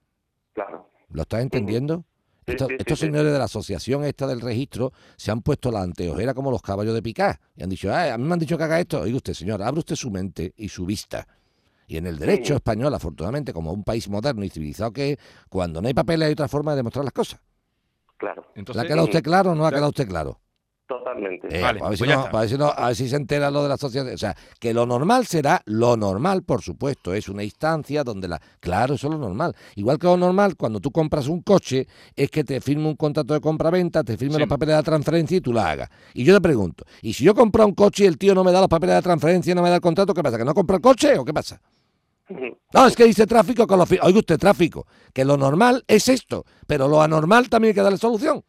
[0.52, 0.90] Claro.
[1.10, 2.04] ¿Lo estás entendiendo?
[2.46, 3.06] Sí, Estos, sí, sí, estos sí.
[3.06, 6.94] señores de la asociación esta del registro se han puesto la anteojera como los caballos
[6.94, 9.00] de picar y han dicho, "Ah, a mí me han dicho que haga esto.
[9.00, 11.26] Oiga usted, señor, abre usted su mente y su vista.
[11.88, 12.56] Y en el derecho Sí.
[12.56, 16.32] español, afortunadamente, como un país moderno y civilizado que es, cuando no hay papeles hay
[16.34, 17.40] otra forma de demostrar las cosas.
[18.18, 20.38] Claro, ¿Le Entonces, ha quedado usted claro o no ha quedado usted claro?
[20.86, 21.46] totalmente.
[21.50, 22.30] Eh, Vale, para, ver si pues ya no- está.
[22.32, 24.10] para ver si no- a ver si se entera lo de la sociedad.
[24.10, 27.12] O sea, que lo normal será lo normal, por supuesto.
[27.12, 28.40] Es una instancia donde la.
[28.58, 29.54] Claro, eso es lo normal.
[29.76, 33.34] Igual que lo normal, cuando tú compras un coche, es que te firme un contrato
[33.34, 34.40] de compra-venta, te firme Sí.
[34.40, 35.90] los papeles de la transferencia y tú la hagas.
[36.14, 38.50] Y yo te pregunto, ¿y si yo compro un coche y el tío no me
[38.50, 40.38] da los papeles de la transferencia y no me da el contrato, qué pasa?
[40.38, 41.60] ¿Que no compro el coche o qué pasa?
[42.74, 43.90] No, es que dice tráfico con los...
[43.90, 47.98] Oiga usted, tráfico, que lo normal es esto, pero lo anormal también hay que darle
[47.98, 48.44] solución.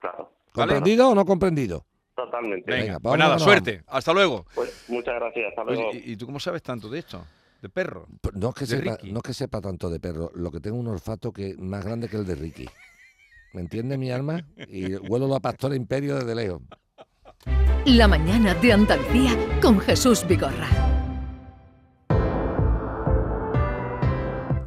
[0.00, 0.72] Claro, Vale.
[0.72, 1.84] ¿Comprendido o no comprendido?
[2.14, 2.70] totalmente.
[2.70, 3.82] Venga, Venga, pues nada, suerte.
[3.86, 4.44] Hasta luego.
[4.54, 5.90] Pues muchas gracias, hasta Oye, luego.
[5.94, 7.24] ¿y, y tú cómo sabes tanto de esto?
[7.62, 8.06] ¿De perro?
[8.20, 9.12] P- No es, que De sepa, Ricky.
[9.12, 12.08] no es que sepa tanto de perro, lo que tengo un olfato que más grande
[12.08, 12.68] que el de Ricky.
[13.52, 14.44] ¿Me entiende mi alma?
[14.68, 16.60] Y huelo la pastora imperio desde lejos.
[17.86, 20.68] La mañana de Andalucía con Jesús Vigorra.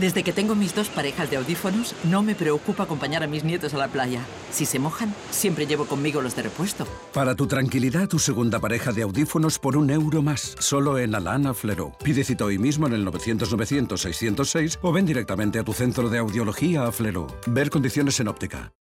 [0.00, 3.74] Desde que tengo mis dos parejas de audífonos, no me preocupa acompañar a mis nietos
[3.74, 4.22] a la playa.
[4.50, 6.86] Si se mojan, siempre llevo conmigo los de repuesto.
[7.12, 11.52] Para tu tranquilidad, tu segunda pareja de audífonos por un euro más, solo en Alana
[11.52, 11.92] Flero.
[12.02, 16.84] Pide cita hoy mismo en el 900-900-606 o ven directamente a tu centro de audiología
[16.84, 17.26] a Flero.
[17.46, 18.72] Ver condiciones en óptica.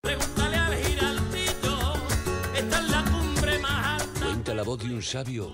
[4.24, 5.54] Cuenta la voz de un sabio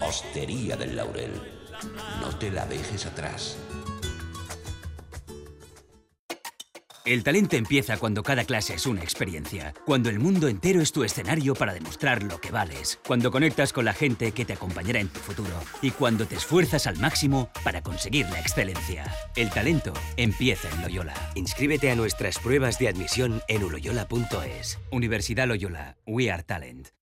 [0.00, 1.32] Hostería del Laurel,
[2.20, 3.56] no te la dejes atrás.
[7.04, 11.02] El talento empieza cuando cada clase es una experiencia, cuando el mundo entero es tu
[11.02, 15.08] escenario para demostrar lo que vales, cuando conectas con la gente que te acompañará en
[15.08, 15.50] tu futuro
[15.82, 19.12] y cuando te esfuerzas al máximo para conseguir la excelencia.
[19.34, 21.14] El talento empieza en Loyola.
[21.34, 24.78] Inscríbete a nuestras pruebas de admisión en uloyola.es.
[24.92, 27.01] Universidad Loyola, We Are Talent.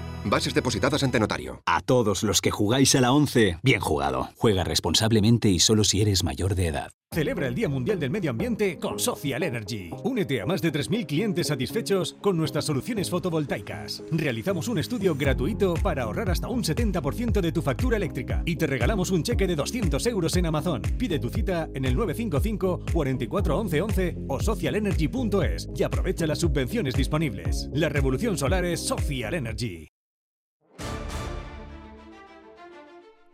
[0.23, 1.61] Bases depositadas ante notario.
[1.65, 4.29] A todos los que jugáis a la 11, bien jugado.
[4.35, 6.91] Juega responsablemente y solo si eres mayor de edad.
[7.13, 9.89] Celebra el Día Mundial del Medio Ambiente con Social Energy.
[10.05, 14.01] Únete a más de 3.000 clientes satisfechos con nuestras soluciones fotovoltaicas.
[14.11, 18.65] Realizamos un estudio gratuito para ahorrar hasta un 70% de tu factura eléctrica y te
[18.65, 20.81] regalamos un cheque de 200 euros en Amazon.
[20.97, 26.95] Pide tu cita en el 955 44 11 11 o socialenergy.es y aprovecha las subvenciones
[26.95, 27.69] disponibles.
[27.73, 29.90] La revolución solar es Social Energy.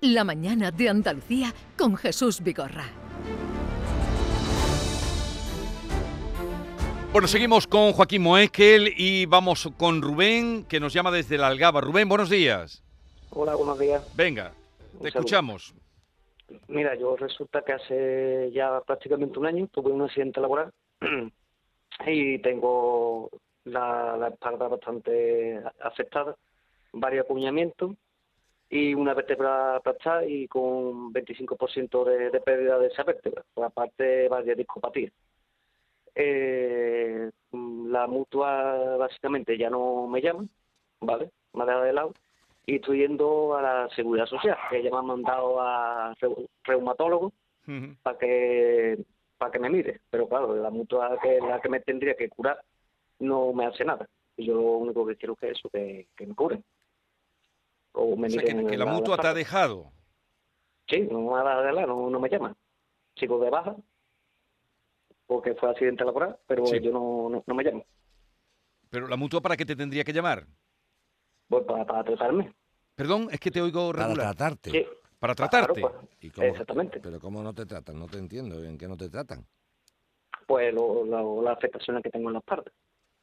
[0.02, 2.84] La mañana de Andalucía con Jesús Vigorra.
[7.12, 11.82] Bueno, seguimos con Joaquín Moekel y vamos con Rubén, que nos llama desde la Algaba.
[11.82, 12.84] Rubén, buenos días.
[13.32, 14.16] Hola, buenos días.
[14.16, 14.54] Venga,
[15.02, 15.74] te escuchamos.
[16.68, 20.72] Mira, yo resulta que hace ya prácticamente un año tuve un accidente laboral
[22.06, 23.32] y tengo
[23.64, 26.36] la, la espalda bastante afectada,
[26.94, 27.96] varios acuñamientos
[28.70, 34.28] y una vértebra aplastada y con 25% de, de pérdida de esa vértebra, por aparte
[34.28, 35.12] varias discopatías.
[36.16, 40.46] Eh, la mutua básicamente ya no me llama,
[41.00, 41.30] ¿vale?
[41.54, 42.14] Me ha dejado de lado
[42.66, 47.32] y estoy yendo a la seguridad social, que ya me han mandado a reu- reumatólogo
[48.04, 48.98] para que
[49.38, 52.60] para que me mire, pero claro, la mutua que la que me tendría que curar
[53.20, 54.08] no me hace nada.
[54.36, 56.62] Yo lo único que quiero que es eso, que, que me cure.
[57.94, 59.92] O me O sea, que, la mutua te ha dejado.
[60.88, 62.56] Sí, no me ha dado de lado, no, no me llama.
[63.16, 63.76] Sigo de baja,
[65.26, 66.80] porque fue accidente laboral, pero Sí.
[66.80, 67.86] yo no, no, no me llamo.
[68.90, 70.46] Pero la mutua, ¿para qué te tendría que llamar?
[71.50, 72.54] Pues para, para tratarme.
[72.96, 74.36] Perdón, es que te oigo Para regular.
[74.36, 74.72] tratarte.
[74.72, 74.86] Sí.
[75.20, 75.82] Para tratarte.
[75.82, 77.00] Claro, pues, ¿Y cómo- Exactamente.
[77.00, 78.00] Pero ¿cómo no te tratan?
[78.00, 78.64] No te entiendo.
[78.64, 79.46] ¿En qué no te tratan?
[80.46, 82.74] Pues lo, lo- las afectaciones que tengo en las partes.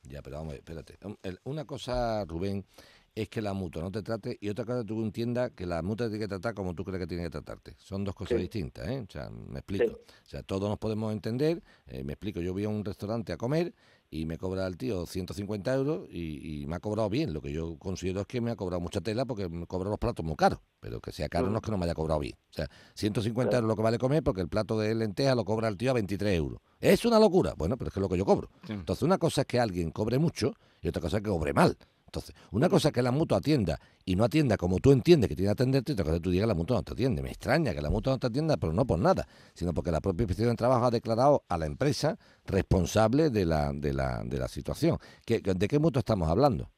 [0.02, 0.98] Ya, pero vamos, a ver, espérate.
[1.06, 2.66] Um, Una cosa, Rubén,
[3.14, 6.08] es que la mutua no te trate y otra cosa tú entiendas que la mutua
[6.08, 7.74] tiene que tratar como tú crees que tiene que tratarte.
[7.78, 8.42] Son dos cosas Sí.
[8.42, 9.04] distintas, ¿eh?
[9.08, 9.92] O sea, me explico.
[9.94, 11.62] O sea, todos nos podemos entender.
[11.86, 13.72] eh, me explico, yo voy a un restaurante a comer
[14.10, 17.32] y me cobra el tío 150 euros y, y me ha cobrado bien.
[17.32, 19.98] Lo que yo considero es que me ha cobrado mucha tela porque me cobra los
[19.98, 20.58] platos muy caros.
[20.80, 22.34] Pero que sea caro no es que no me haya cobrado bien.
[22.50, 25.68] O sea, 150 euros lo que vale comer porque el plato de lenteja lo cobra
[25.68, 26.60] el tío a 23 euros.
[26.80, 27.54] ¿Es una locura?
[27.56, 28.50] Bueno, pero es que es lo que yo cobro.
[28.68, 31.76] Entonces, una cosa es que alguien cobre mucho y otra cosa es que cobre mal.
[32.14, 35.34] Entonces, una cosa es que la mutua atienda y no atienda como tú entiendes que
[35.34, 36.92] tiene que atenderte, y otra cosa es que tú digas que la mutua no te
[36.92, 37.22] atiende.
[37.22, 40.00] Me extraña que la mutua no te atienda, pero no por nada, sino porque la
[40.00, 44.38] propia inspección de trabajo ha declarado a la empresa responsable de la, de la, de
[44.38, 44.98] la situación.
[45.26, 46.70] ¿Qué- ¿De qué mutua estamos hablando?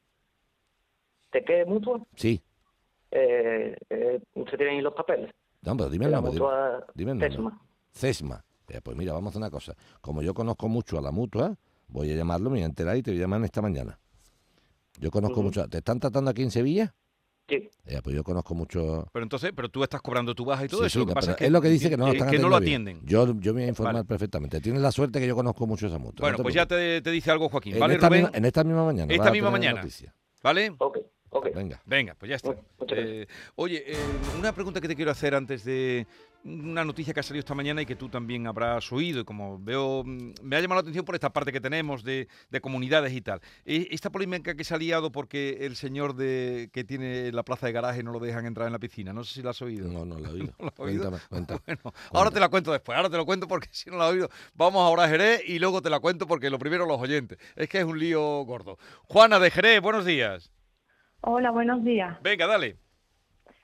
[1.31, 2.03] ¿De qué mutua?
[2.15, 2.41] Sí.
[3.11, 5.31] Eh, eh, ¿Usted tiene ahí los papeles?
[5.61, 6.31] No, pero dime el nombre.
[6.33, 7.29] mutua Dime el nombre.
[7.29, 7.61] Tesma.
[7.91, 8.45] Cesma.
[8.69, 9.75] Eh, pues mira, vamos a hacer una cosa.
[10.01, 11.55] Como yo conozco mucho a la mutua,
[11.89, 13.99] voy a llamarlo, me voy a enterar y te voy a llamar esta mañana.
[14.97, 15.43] Yo conozco Ujú.
[15.43, 15.67] mucho.
[15.67, 16.93] ¿Te están tratando aquí en Sevilla?
[17.47, 17.69] Sí.
[17.85, 19.07] Ya, pues yo conozco mucho.
[19.13, 20.93] Pero entonces, pero tú estás cobrando tu baja y todo Sí, eso.
[20.93, 22.39] sí, lo que pasa es, que, es lo que dice que no lo están que
[22.39, 22.63] no lo bien.
[22.83, 23.01] atienden.
[23.05, 24.59] Yo, yo me voy a informar perfectamente.
[24.59, 26.23] Tienes la suerte que yo conozco mucho esa mutua.
[26.25, 28.23] Bueno, no te pues ya te, te dice algo Joaquín, en ¿vale, esta Rubén?
[28.23, 29.13] misma, en esta misma mañana.
[29.13, 29.81] Esta misma mañana.
[29.81, 30.13] noticia.
[30.43, 30.75] ¿Vale?
[30.77, 30.97] Ok,
[31.29, 31.47] ok.
[31.55, 31.81] Venga.
[31.85, 32.55] Venga, pues ya está.
[32.89, 33.97] Eh, oye, eh,
[34.37, 36.07] una pregunta que te quiero hacer antes de
[36.43, 39.19] una noticia que ha salido esta mañana y que tú también habrás oído.
[39.19, 42.29] Y como veo, mm, me ha llamado la atención por esta parte que tenemos de,
[42.49, 43.41] de comunidades y tal.
[43.65, 47.65] Eh, Esta polémica que se ha liado porque el señor de que tiene la plaza
[47.65, 49.11] de garaje no lo dejan entrar en la piscina.
[49.11, 49.89] No sé si lo has oído.
[49.89, 50.53] No, no lo he oído.
[50.75, 51.59] Cuéntame, cuéntame.
[51.67, 54.11] Bueno, ahora te la cuento después, ahora te lo cuento porque si no la has
[54.13, 57.37] oído, vamos ahora a Jerez y luego te la cuento porque lo primero los oyentes.
[57.55, 58.77] Es que es un lío gordo.
[59.05, 60.51] Juana de Jerez, buenos días.
[61.21, 62.21] Hola, buenos días.
[62.21, 62.77] Venga, dale.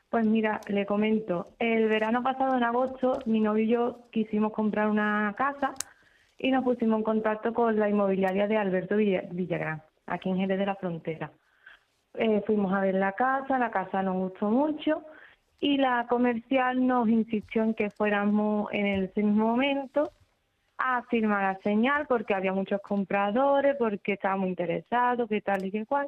[0.09, 1.47] Pues mira, le comento.
[1.59, 5.73] El verano pasado, en agosto, mi novio y yo quisimos comprar una casa
[6.37, 10.59] y nos pusimos en contacto con la inmobiliaria de Alberto Villa- Villagrán, aquí en Jerez
[10.59, 11.31] de la Frontera.
[12.15, 15.03] Eh, fuimos a ver la casa, la casa nos gustó mucho
[15.59, 20.11] y la comercial nos insistió en que fuéramos en ese mismo momento
[20.77, 25.85] a firmar la señal porque había muchos compradores, porque estábamos interesados, que tal y que
[25.85, 26.07] cual.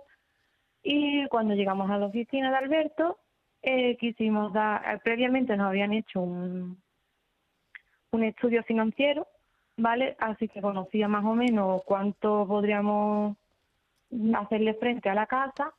[0.87, 3.17] Y cuando llegamos a la oficina de Alberto,
[3.63, 6.79] eh, quisimos dar, eh, previamente nos habían hecho un,
[8.11, 9.25] un estudio financiero,
[9.77, 10.15] ¿vale?
[10.19, 13.35] Así que conocía más o menos cuánto podríamos
[14.35, 15.73] hacerle frente a la casa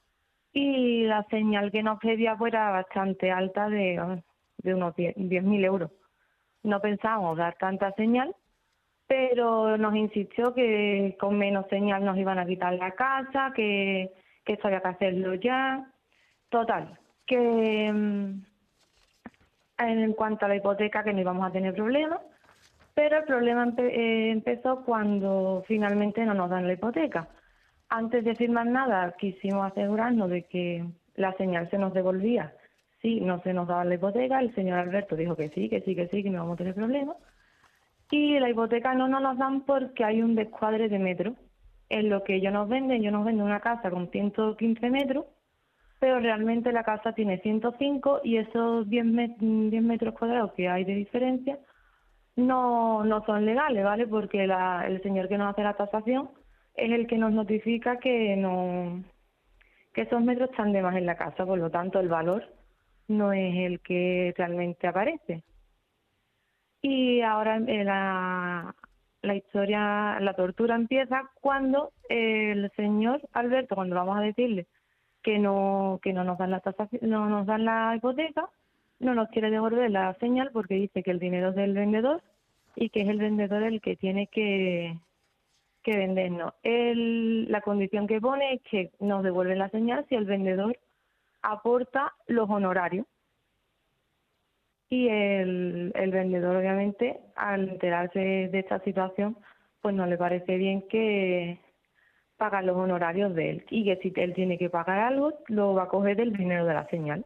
[0.52, 4.22] y la señal que nos pedía pues, era bastante alta de,
[4.58, 5.92] de unos 10.000 euros.
[6.64, 8.34] No pensábamos dar tanta señal,
[9.06, 14.10] pero nos insistió que con menos señal nos iban a quitar la casa, que,
[14.46, 15.86] que esto había que hacerlo ya.
[16.48, 18.44] Total, que mm,
[19.78, 22.20] en cuanto a la hipoteca que no íbamos a tener problemas,
[22.94, 27.28] pero el problema eh, empezó cuando finalmente no nos dan la hipoteca.
[27.88, 32.54] Antes de firmar nada, quisimos asegurarnos de que la señal se nos devolvía.
[33.02, 35.94] Si no se nos daba la hipoteca, el señor Alberto dijo que sí, que sí,
[35.94, 37.16] que sí, que no vamos a tener problemas.
[38.10, 41.34] Y la hipoteca no nos la dan porque hay un descuadre de metros.
[41.88, 45.26] En lo que ellos nos venden, ellos nos venden una casa con 115 metros,
[46.00, 50.84] pero realmente la casa tiene 105 y esos 10, met- 10 metros cuadrados que hay
[50.84, 51.58] de diferencia
[52.36, 54.06] no, no son legales, ¿vale?
[54.06, 56.30] Porque la- el señor que nos hace la tasación
[56.74, 59.02] es el que nos notifica que no
[59.94, 62.44] que esos metros están de más en la casa, por lo tanto el valor
[63.08, 65.42] no es el que realmente aparece.
[66.82, 68.74] Y ahora la,
[69.26, 74.66] la historia, la tortura empieza cuando el señor Alberto, cuando vamos a decirle
[75.22, 78.48] que no que no nos dan la tasación, no nos dan la hipoteca,
[79.00, 82.22] no nos quiere devolver la señal porque dice que el dinero es del vendedor
[82.76, 84.96] y que es el vendedor el que tiene que
[85.86, 86.52] que vendernos.
[86.64, 90.76] El, la condición que pone es que nos devuelven la señal si el vendedor
[91.42, 93.06] aporta los honorarios.
[94.88, 99.36] Y el, el vendedor, obviamente, al enterarse de esta situación,
[99.82, 101.58] pues no le parece bien que
[102.36, 105.84] pagar los honorarios de él y que si él tiene que pagar algo, lo va
[105.84, 107.24] a coger del dinero de la señal.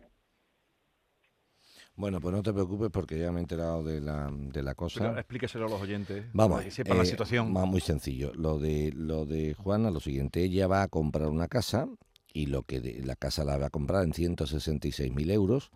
[1.96, 5.00] Bueno, pues no te preocupes porque ya me he enterado de la, de la cosa.
[5.00, 7.54] Pero explíqueselo a los oyentes Vamos, para que sepan la eh, situación.
[7.54, 8.32] va muy sencillo.
[8.34, 11.88] Lo de lo de Juana, lo siguiente, ella va a comprar una casa
[12.32, 15.70] y lo que de- la casa la va a comprar en 166.000 euros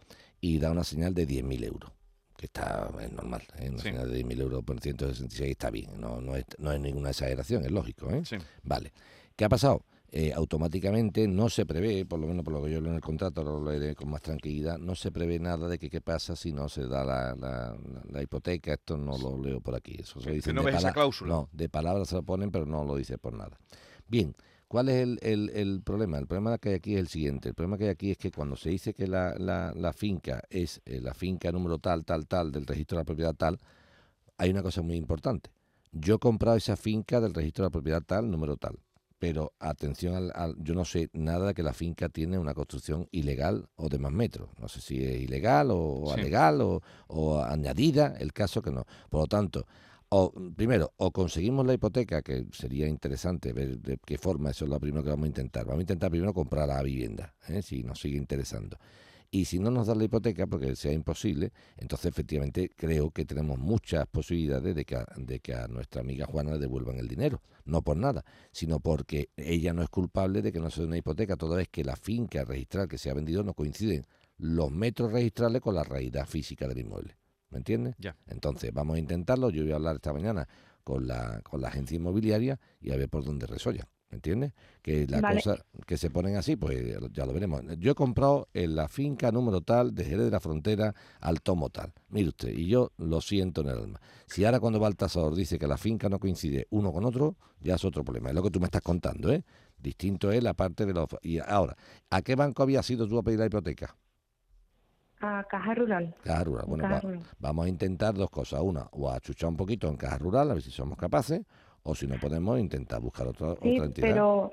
[0.47, 1.91] y da una señal de 10.000 euros,
[2.37, 3.71] que está es normal, ¿eh?
[3.71, 7.11] una señal de 10.000 euros por 166 está bien, no, no, es, no es ninguna
[7.11, 8.11] exageración, es lógico.
[8.11, 8.23] ¿eh?
[8.63, 8.93] Vale.
[9.37, 9.85] ¿Qué ha pasado?
[10.17, 13.01] Eh, automáticamente no se prevé, por lo menos por lo que yo leo en el
[13.03, 16.53] contrato, lo leeré con más tranquilidad, no se prevé nada de que qué pasa si
[16.53, 17.35] no se da la,
[18.13, 21.35] la- hipoteca, esto no lo leo por aquí, eso se dice no ves esa cláusula.
[21.35, 23.59] No, de palabras se lo ponen, pero no lo dice por nada.
[24.07, 24.37] Bien,
[24.75, 26.19] ¿cuál es el, el- el problema?
[26.19, 28.33] El problema que hay aquí es el siguiente, el problema que hay aquí es que
[28.33, 32.27] cuando se dice que la, la- la finca es eh, la finca número tal, tal,
[32.27, 33.61] tal, del registro de la propiedad tal,
[34.37, 35.51] hay una cosa muy importante.
[35.93, 38.77] Yo he comprado esa finca del registro de la propiedad tal, número tal.
[39.21, 43.07] Pero atención, al, al- yo no sé nada de que la finca tiene una construcción
[43.13, 44.49] ilegal o de más metros.
[44.59, 46.21] No sé si es ilegal o Sí.
[46.21, 48.85] alegal o, o añadida, el caso que no.
[49.09, 49.67] Por lo tanto,
[50.17, 54.71] o primero, o conseguimos la hipoteca, que sería interesante ver de qué forma, eso es
[54.71, 55.65] lo primero que vamos a intentar.
[55.65, 57.63] Vamos a intentar primero comprar la vivienda, ¿eh?
[57.63, 58.79] si nos sigue interesando.
[59.33, 63.59] Y si no nos dan la hipoteca, porque sea imposible, entonces efectivamente creo que tenemos
[63.59, 67.43] muchas posibilidades de que, a, nuestra amiga Juana le devuelvan el dinero.
[67.65, 70.99] No por nada, sino porque ella no es culpable de que no se dé una
[70.99, 74.07] hipoteca, toda vez que la finca registral que se ha vendido no coinciden
[74.39, 77.17] los metros registrales con la realidad física del inmueble.
[77.55, 77.95] ¿Me entiendes?
[78.01, 78.17] Ya.
[78.27, 79.49] Entonces, vamos a intentarlo.
[79.49, 80.49] Yo voy a hablar esta mañana
[80.83, 83.87] con la, con la agencia inmobiliaria y a ver por dónde resollan.
[84.11, 84.53] ¿Me entiendes?
[84.83, 85.37] Que la Vale.
[85.37, 87.63] cosa que se ponen así, pues ya lo- ya lo veremos.
[87.79, 91.71] Yo he comprado en la finca número tal de Jerez de la Frontera al tomo
[91.71, 91.93] tal.
[92.09, 94.01] Mire usted, y yo lo siento en el alma.
[94.27, 97.37] Si ahora cuando va el tasador dice que la finca no coincide uno con otro,
[97.61, 98.31] ya es otro problema.
[98.31, 99.45] Es lo que tú me estás contando, ¿eh?
[99.79, 101.07] Distinto es la parte de los...
[101.23, 101.77] Y ahora,
[102.11, 103.97] ¿a qué banco había sido tú a pedir la hipoteca?
[105.27, 106.15] A Caja Rural.
[106.23, 106.65] Caja Rural.
[106.69, 107.21] Bueno, Caja va- Rural.
[107.39, 108.61] vamos a intentar dos cosas.
[108.61, 111.41] Una, o achuchar un poquito en Caja Rural, a ver si somos capaces,
[111.83, 114.09] o si no podemos, intentar buscar otra, Sí, otra entidad.
[114.09, 114.51] pero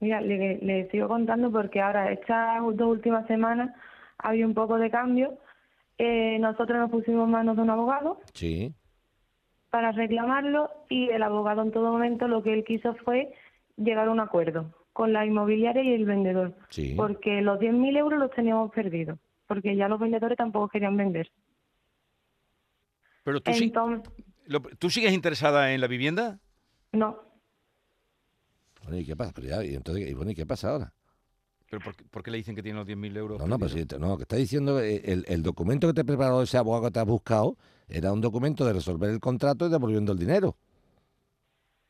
[0.00, 3.74] mira, le, le sigo contando porque ahora estas dos últimas semanas
[4.18, 5.38] ha habido un poco de cambio.
[5.98, 8.74] Eh, nosotros nos pusimos en manos de un abogado Sí,
[9.70, 13.32] para reclamarlo y el abogado en todo momento lo que él quiso fue
[13.76, 16.94] llegar a un acuerdo con la inmobiliaria y el vendedor, sí.
[16.96, 21.30] porque los 10.000 euros los teníamos perdidos, porque ya los vendedores tampoco querían vender.
[23.24, 24.12] Pero tú, sí- Entonces,
[24.46, 26.38] lo- ¿tú sigues interesada en la vivienda?
[26.92, 27.18] no,
[28.82, 29.32] Bueno, ¿y qué pasa?
[29.34, 30.92] Pero ya, y entonces, y bueno, ¿y qué pasa ahora?
[31.68, 33.40] ¿Pero por, qué- por qué le dicen que tiene los 10.000 euros?
[33.40, 33.80] No, no, pero perdidos?
[33.80, 36.84] si te- no, que está diciendo, eh, el, el documento que te preparó ese abogado
[36.84, 37.56] que te has buscado
[37.88, 40.56] era un documento de resolver el contrato y devolviendo el dinero.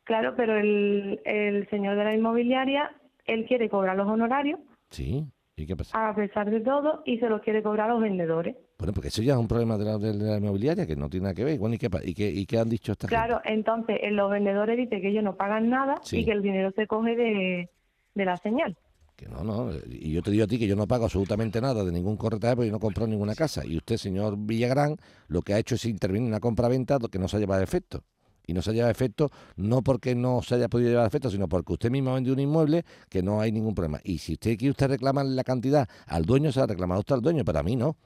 [0.05, 4.59] claro, pero el, el señor de la inmobiliaria, él quiere cobrar los honorarios
[4.91, 5.26] Sí,
[5.57, 6.09] ¿y qué pasa?
[6.09, 8.57] a pesar de todo y se los quiere cobrar a los vendedores.
[8.78, 11.24] Bueno, porque eso ya es un problema de la, de la inmobiliaria que no tiene
[11.24, 11.59] nada que ver.
[11.59, 13.16] Bueno, ¿y qué, y qué, y qué han dicho esta gente?
[13.16, 16.18] Claro, entonces eh, los vendedores dicen que ellos no pagan nada Sí.
[16.18, 17.70] y que el dinero se coge de,
[18.14, 18.76] de la señal.
[19.16, 19.70] Que no, no.
[19.88, 22.54] Y yo te digo a ti que yo no pago absolutamente nada de ningún corretaje
[22.54, 23.64] porque yo no compro ninguna casa.
[23.64, 24.96] Y usted, señor Villagrán,
[25.28, 27.64] lo que ha hecho es intervenir en una compra-venta que no se ha llevado a
[27.64, 28.02] efecto.
[28.47, 31.09] Y no se ha llevado a efecto no porque no se haya podido llevar a
[31.09, 34.01] efecto, sino porque usted mismo ha vendido un inmueble que no hay ningún problema.
[34.05, 37.22] Y si usted quiere usted reclamar la cantidad al dueño, se la reclamará usted al
[37.22, 37.97] dueño, pero a mí no.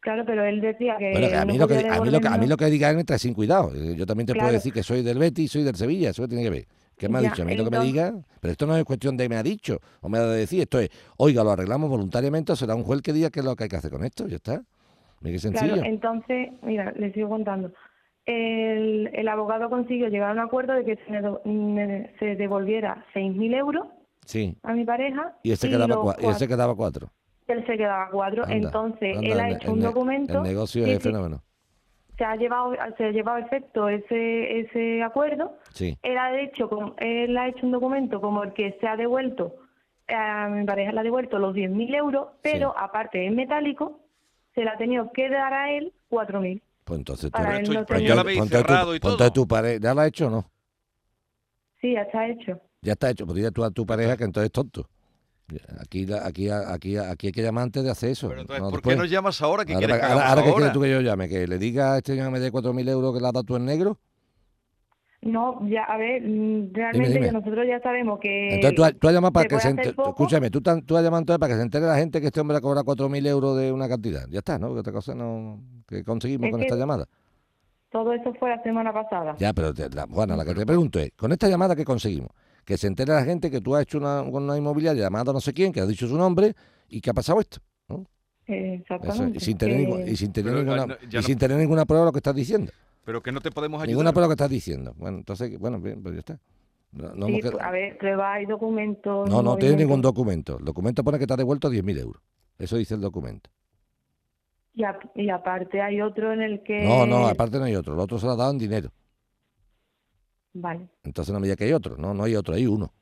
[0.00, 1.10] Claro, pero él decía que.
[1.10, 2.90] Bueno, que a, mí lo que, a, mí lo que, a mí lo que diga
[2.90, 3.72] él me trae sin cuidado.
[3.74, 6.28] Eh, Yo también te puedo decir que soy del Betis y soy del Sevilla, eso
[6.28, 6.66] tiene que ver.
[6.96, 7.42] ¿Qué me ha Ya, dicho?
[7.42, 9.80] A mí lo que me diga, pero esto no es cuestión de me ha dicho
[10.00, 13.02] o me ha de decir, esto es, oiga, lo arreglamos voluntariamente o será un juez
[13.02, 14.62] que diga qué es lo que hay que hacer con esto, ya está.
[15.20, 15.74] Mira qué sencillo.
[15.74, 17.72] Claro, entonces, mira, le sigo contando.
[18.26, 21.10] El, el abogado consiguió llegar a un acuerdo de que se,
[21.48, 23.86] me se devolviera 6.000 euros
[24.24, 24.56] Sí.
[24.64, 26.74] a mi pareja Y él se y quedaba, los cua- y él se cuatro- quedaba
[26.74, 27.08] cuatro.
[27.46, 28.42] él se quedaba cuatro.
[28.42, 30.38] Anda, entonces, anda, él ha hecho el un documento.
[30.38, 31.42] El negocio es sí, fenómeno.
[32.18, 35.96] se ha llevado se ha llevado a efecto ese ese acuerdo Sí.
[36.02, 39.54] él ha hecho él ha hecho un documento como el que se ha devuelto
[40.08, 44.00] a mi pareja le ha devuelto los 10.000 euros pero aparte en metálico
[44.54, 47.66] se le ha tenido que dar a él 4.000 Pues entonces tú Para él no
[47.66, 50.30] tenía- entonces- Ya lo habéis cerrado y entonces tu pareja, ¿ya lo ha hecho o
[50.30, 50.50] no?
[51.80, 53.26] sí ya está hecho Ya está hecho.
[53.26, 54.88] Pues dile tú a tu pareja que entonces es tonto.
[55.80, 58.30] Aquí, la- aquí, aquí, aquí hay que llamar antes de hacer eso.
[58.30, 59.64] Entonces, no ¿por qué nos llamas ahora?
[59.64, 61.94] ¿Qué Ahora, quieres que ahora- ahora que quieres tú que yo llame, que le diga
[61.94, 63.98] a este señor que me dé 4.000 euros que le has dado tú en negro.
[65.22, 67.32] no ya a ver mm, realmente dime.
[67.32, 69.88] nosotros ya sabemos que Entonces tú, has- tú has llamado para que se enter-.
[70.08, 72.40] Escúchame, tú, tan- tú has llamado entonces para que se entere la gente que este
[72.40, 74.26] hombre ha cobrado 4.000 euros de una cantidad.
[74.30, 74.72] Ya está, ¿no?
[74.72, 77.06] Que otra cosa no que conseguimos Es con que- esta llamada.
[77.90, 80.98] todo eso fue la semana pasada Ya, pero te- la, Juana, la que te pregunto
[80.98, 82.30] es, con esta llamada que conseguimos,
[82.64, 85.40] que se entere la gente que tú has hecho una, con una inmobiliaria llamada no
[85.40, 86.54] sé quién, que ha dicho su nombre
[86.88, 87.58] y que ha pasado esto.
[87.88, 88.04] ¿no?
[88.48, 91.14] Eh, Eso, exactamente y sin tener, que- ningún- y sin tener Pero, ninguna, no, y
[91.14, 92.72] no- sin tener ninguna prueba de lo que estás diciendo.
[93.04, 93.88] Pero que no te podemos ayudar.
[93.88, 94.92] Ninguna prueba que estás diciendo.
[94.96, 96.38] Bueno, entonces, bueno, bien, pues ya está.
[96.92, 99.28] No, no Sí, a ver, pruebas y documentos.
[99.28, 99.78] no, no tiene movimientos.
[99.78, 100.58] ningún documento.
[100.58, 102.20] El documento pone que te ha devuelto 10.000 euros.
[102.58, 103.50] Eso dice el documento.
[104.76, 106.84] Y, a- y aparte hay otro en el que...
[106.84, 107.94] No, no, aparte no hay otro.
[107.94, 108.92] El otro se lo ha dado en dinero.
[110.52, 111.96] Vale, Entonces no me diga que hay otro.
[111.96, 112.92] No, no hay otro, hay uno.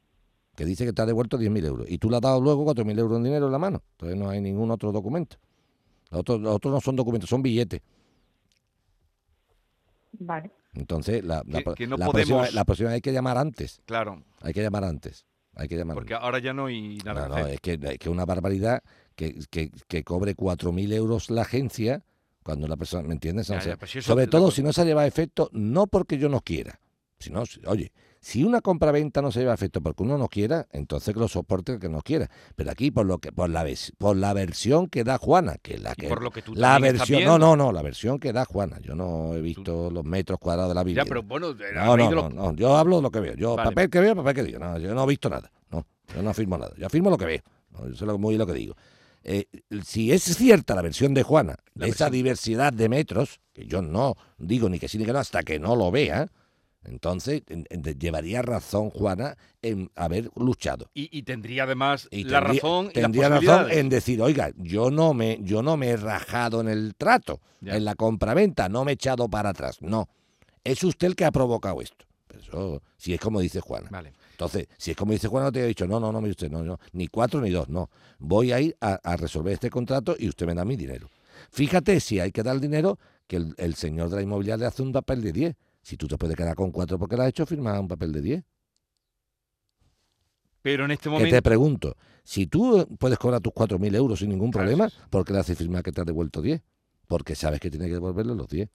[0.56, 1.86] Que dice que te ha devuelto 10.000 euros.
[1.90, 3.82] Y tú le has dado luego 4.000 euros en dinero en la mano.
[3.92, 5.36] Entonces no hay ningún otro documento.
[6.10, 7.80] Los otros, los otros no son documentos, son billetes.
[10.12, 10.50] vale.
[10.74, 13.80] Entonces, la, la, Que- que no la próxima, podemos- la próxima hay que llamar antes.
[13.86, 15.24] Claro, Hay que llamar antes.
[15.56, 18.24] Hay que llamar porque ahora ya no hay nada No, es que es que una
[18.24, 18.82] barbaridad
[19.14, 22.02] que, que, que cobre 4.000 euros la agencia
[22.42, 23.48] cuando la persona, ¿me entiendes?
[23.48, 26.28] Ya, ya, pues si sobre todo si no se lleva a efecto, no porque yo
[26.28, 26.78] no quiera,
[27.18, 27.90] sino, si- oye,
[28.20, 31.28] si una compra-venta no se lleva a efecto porque uno no quiera, entonces que lo
[31.28, 32.30] soporte el que no quiera.
[32.56, 33.66] Pero aquí, por lo que por la,
[33.98, 37.22] por la versión que da Juana, que la que por lo que tú la versión,
[37.24, 38.78] no, no, no, la versión que da Juana.
[38.80, 41.08] Yo no he visto los metros cuadrados de la Ya, vivienda.
[41.08, 43.34] pero bueno, No, no, no, yo hablo de lo que veo.
[43.34, 43.70] Yo, Vale.
[43.70, 44.58] papel que veo, papel que digo.
[44.58, 45.50] No, yo no he visto nada.
[45.70, 46.72] No, yo no afirmo nada.
[46.78, 47.40] Yo afirmo lo que veo.
[47.72, 48.74] No, yo sé lo, muy lo que digo.
[49.26, 49.46] Eh,
[49.84, 54.16] si es cierta la versión de Juana, de esa diversidad de metros, que yo no
[54.38, 56.28] digo ni que sí ni que no hasta que no lo vea,
[56.84, 60.90] entonces en- en- llevaría razón Juana en haber luchado.
[60.92, 64.50] Y, y tendría además Y la tendría- razón y las tendría razón en decir, oiga,
[64.58, 67.76] yo no me, yo no me he rajado en el trato, Ya.
[67.76, 69.80] en la compraventa, no me he echado para atrás.
[69.80, 70.08] No,
[70.62, 72.04] es usted el que ha provocado esto.
[72.38, 73.88] Eso, si es como dice Juana.
[73.90, 74.12] Vale.
[74.34, 76.64] Entonces, si es como dice Juana, no te he dicho, no, no, no, usted, no,
[76.64, 77.88] no, ni cuatro ni dos, no.
[78.18, 81.08] Voy a ir a, a resolver este contrato y usted me da mi dinero.
[81.50, 84.82] Fíjate si hay que dar dinero, que el, el señor de la inmobiliaria le hace
[84.82, 85.56] un papel de 10.
[85.82, 88.22] Si tú te puedes quedar con cuatro porque lo has hecho, firma un papel de
[88.22, 88.44] 10.
[90.62, 91.36] Pero en este Que momento...
[91.36, 95.40] te pregunto, si tú puedes cobrar tus 4.000 euros sin ningún problema, ¿por qué le
[95.40, 96.60] haces firmar que te has devuelto 10?
[97.06, 98.68] Porque sabes que tienes que devolverle los 10.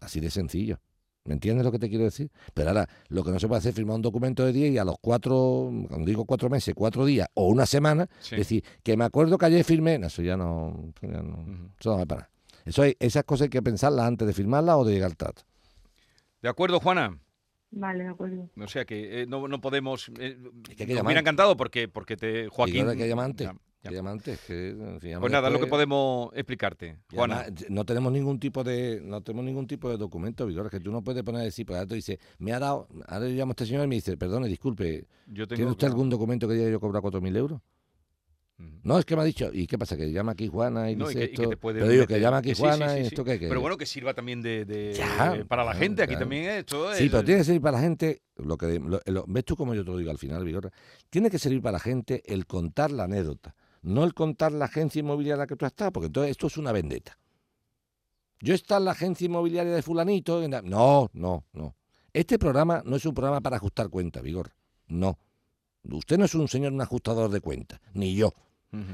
[0.00, 0.78] Así de sencillo.
[1.26, 2.30] ¿Me entiendes lo que te quiero decir?
[2.52, 4.78] Pero ahora, lo que no se puede hacer es firmar un documento de 10 y
[4.78, 8.36] a los cuatro, cuando digo cuatro meses, cuatro días o una semana, Sí.
[8.36, 11.90] decir que me acuerdo que ayer firmé, no, eso ya no, eso ya no, eso
[11.92, 12.28] no me para.
[12.66, 15.42] Eso hay, esas cosas hay que pensarlas antes de firmarlas o de llegar al trato.
[16.42, 17.18] ¿De acuerdo, Juana?
[17.70, 18.48] Vale, de acuerdo.
[18.62, 20.10] O sea que eh, no, no podemos...
[20.20, 21.06] Eh, que hay que nos llamar.
[21.06, 22.48] hubiera encantado porque, porque te...
[22.48, 22.86] Joaquín...
[22.86, 23.90] Y hay que llamar antes, Ya, ya.
[23.90, 27.40] que llama antes, que, si llama Pues nada, lo que después- podemos explicarte, Juana.
[27.42, 30.90] además, no tenemos ningún tipo de no tenemos ningún tipo de documento, Vigor, que tú
[30.90, 33.52] no puedes poner decir, pues ahora tú dices, me ha dado, ahora yo llamo a
[33.52, 36.70] este señor y me dice, perdone, disculpe, Yo tengo, ¿tiene usted algún documento que diga
[36.70, 37.60] yo cobrar 4.000 euros?
[38.84, 39.96] No, es que me ha dicho, ¿y qué pasa?
[39.96, 41.90] Que llama aquí Juana y No, y dice que, y que esto, te puede pero
[41.90, 43.06] digo que llama aquí sí, Juana sí, sí, y sí.
[43.08, 46.02] esto que, que- Pero bueno, que sirva también de, de- Ya, para la claro, gente.
[46.04, 46.20] Aquí claro.
[46.20, 49.24] también esto Sí, es- pero tiene que servir para la gente, lo que lo- lo-
[49.26, 50.70] ves tú como yo te lo digo al final, Vigorra,
[51.10, 55.00] tiene que servir para la gente el contar la anécdota, no el contar la agencia
[55.00, 57.18] inmobiliaria en la que tú has estado, porque entonces esto es una vendetta.
[58.40, 61.76] Yo está en la agencia inmobiliaria de fulanito, no, no, no.
[62.12, 64.52] Este programa no es un programa para ajustar cuentas, Vigor,
[64.88, 65.18] no.
[65.82, 68.32] Usted no es un señor un ajustador de cuentas, ni yo.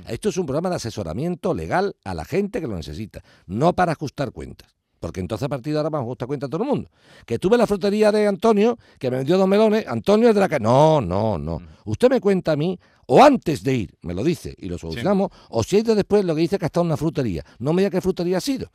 [0.08, 3.92] Esto es un programa de asesoramiento legal a la gente que lo necesita, no para
[3.92, 4.76] ajustar cuentas.
[5.00, 6.90] Porque entonces a partir de ahora vamos a justa cuenta a todo el mundo.
[7.26, 10.40] Que estuve en la frutería de Antonio, que me vendió dos melones, Antonio es de
[10.40, 10.62] la calle.
[10.62, 11.60] No, no, no.
[11.86, 15.30] Usted me cuenta a mí, o antes de ir, me lo dice y lo solucionamos,
[15.48, 17.44] o si ha ido después lo que dice que ha estado en una frutería.
[17.58, 18.70] No me diga qué frutería ha sido.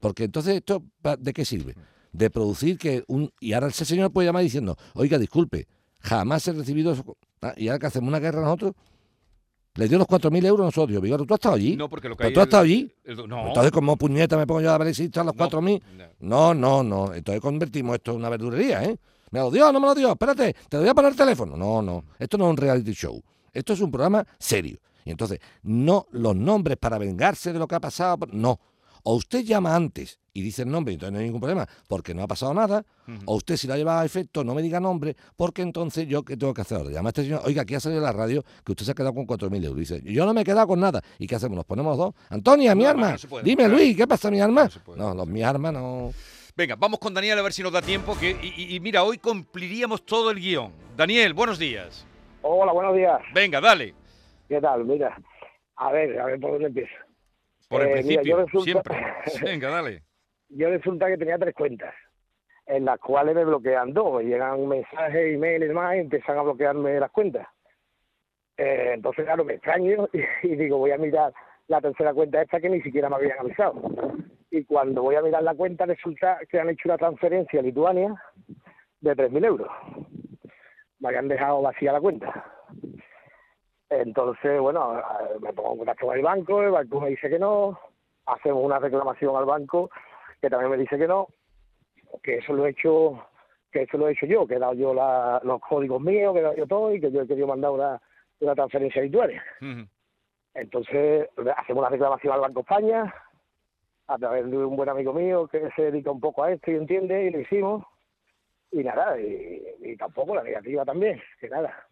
[0.00, 1.74] Porque entonces esto, ¿pa- ¿de qué sirve?
[2.12, 3.30] De producir que un...
[3.38, 5.68] Y ahora ese señor puede llamar diciendo, oiga, disculpe,
[6.00, 7.16] jamás he recibido eso.
[7.42, 8.72] Ah, y ahora que hacemos una guerra nosotros,
[9.80, 11.00] le dio los 4.000 euros a nosotros.
[11.00, 11.74] Vigor, ¿tú has estado allí?
[11.76, 12.92] No, porque lo que ¿Pero hay tú has estado allí?
[13.04, 13.48] el- no.
[13.48, 15.82] Entonces, como puñeta me pongo yo a ver si están los 4.000?
[16.20, 17.14] No, no, no.
[17.14, 18.96] Entonces convertimos esto en una verdurería, ¿eh?
[19.30, 19.72] ¿Me lo dio?
[19.72, 20.12] ¿No me lo dio?
[20.12, 21.56] Espérate, te voy a poner el teléfono.
[21.56, 22.04] No, no.
[22.18, 23.22] Esto no es un reality show.
[23.52, 24.78] Esto es un programa serio.
[25.04, 28.26] Y entonces, no los nombres para vengarse de lo que ha pasado.
[28.32, 28.60] No.
[29.02, 32.14] O usted llama antes y dice el nombre, y entonces no hay ningún problema, porque
[32.14, 32.84] no ha pasado nada.
[33.24, 36.22] O usted, si lo ha llevado a efecto, no me diga nombre, porque entonces yo,
[36.22, 36.90] ¿qué tengo que hacer ahora?
[36.90, 39.12] Llama a este señor, oiga, aquí ha salido la radio que usted se ha quedado
[39.14, 39.78] con 4.000 euros.
[39.78, 41.02] Dice, yo no me he quedado con nada.
[41.18, 41.56] ¿Y qué hacemos?
[41.56, 42.14] ¿Nos ponemos los dos?
[42.30, 43.12] Antonia, mi No, arma.
[43.12, 43.74] no puede, Dime, claro.
[43.74, 44.68] Luis, ¿qué pasa, mi arma?
[44.96, 46.12] No, los, mi arma no.
[46.56, 48.16] Venga, vamos con Daniel a ver si nos da tiempo.
[48.18, 50.72] Que, y, y- y mira, hoy cumpliríamos todo el guion.
[50.96, 52.06] Daniel, buenos días.
[52.42, 53.20] Hola, buenos días.
[53.34, 53.94] Venga, dale.
[54.48, 54.84] ¿Qué tal?
[54.84, 55.16] Mira,
[55.76, 56.92] a ver, a ver por dónde empiezo.
[57.70, 58.96] Por el Eh, mira, principio, yo resulta- siempre.
[59.54, 60.02] Venga, dale.
[60.48, 61.94] Yo resulta que tenía tres cuentas,
[62.66, 64.22] en las cuales me bloquean dos.
[64.24, 67.46] Llegan mensajes, email y demás, y empiezan a bloquearme las cuentas.
[68.56, 70.20] Eh, entonces, claro, me extraño y,
[70.52, 71.32] y digo, voy a mirar
[71.68, 73.80] la tercera cuenta esta que ni siquiera me habían avisado.
[74.50, 78.12] Y cuando voy a mirar la cuenta, resulta que han hecho una transferencia a Lituania
[79.00, 79.68] de 3.000 euros.
[80.98, 82.44] Me habían dejado vacía la cuenta.
[83.90, 85.02] Entonces, bueno,
[85.40, 87.78] me pongo en contacto con el banco, el banco me dice que no,
[88.26, 89.90] hacemos una reclamación al banco,
[90.40, 91.26] que también me dice que no,
[92.22, 93.20] que eso lo he hecho,
[93.72, 96.38] que eso lo he hecho yo, que he dado yo la- los códigos míos, que
[96.38, 98.00] he dado yo todo y que yo he querido mandar una,
[98.40, 99.42] una transferencia Lituania.
[100.54, 103.12] Entonces, hacemos una reclamación al Banco España,
[104.06, 106.74] a través de un buen amigo mío que se dedica un poco a esto y
[106.76, 107.84] entiende, y lo hicimos.
[108.72, 111.86] Y nada, y, y tampoco la negativa también, que nada.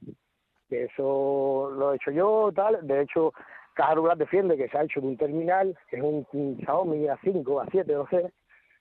[0.68, 2.86] Que eso lo he hecho yo, tal.
[2.86, 3.32] De hecho,
[3.74, 7.06] Caja Rural defiende que se ha hecho de un terminal, que es un, un Xiaomi
[7.06, 8.32] A5, A7, no sé,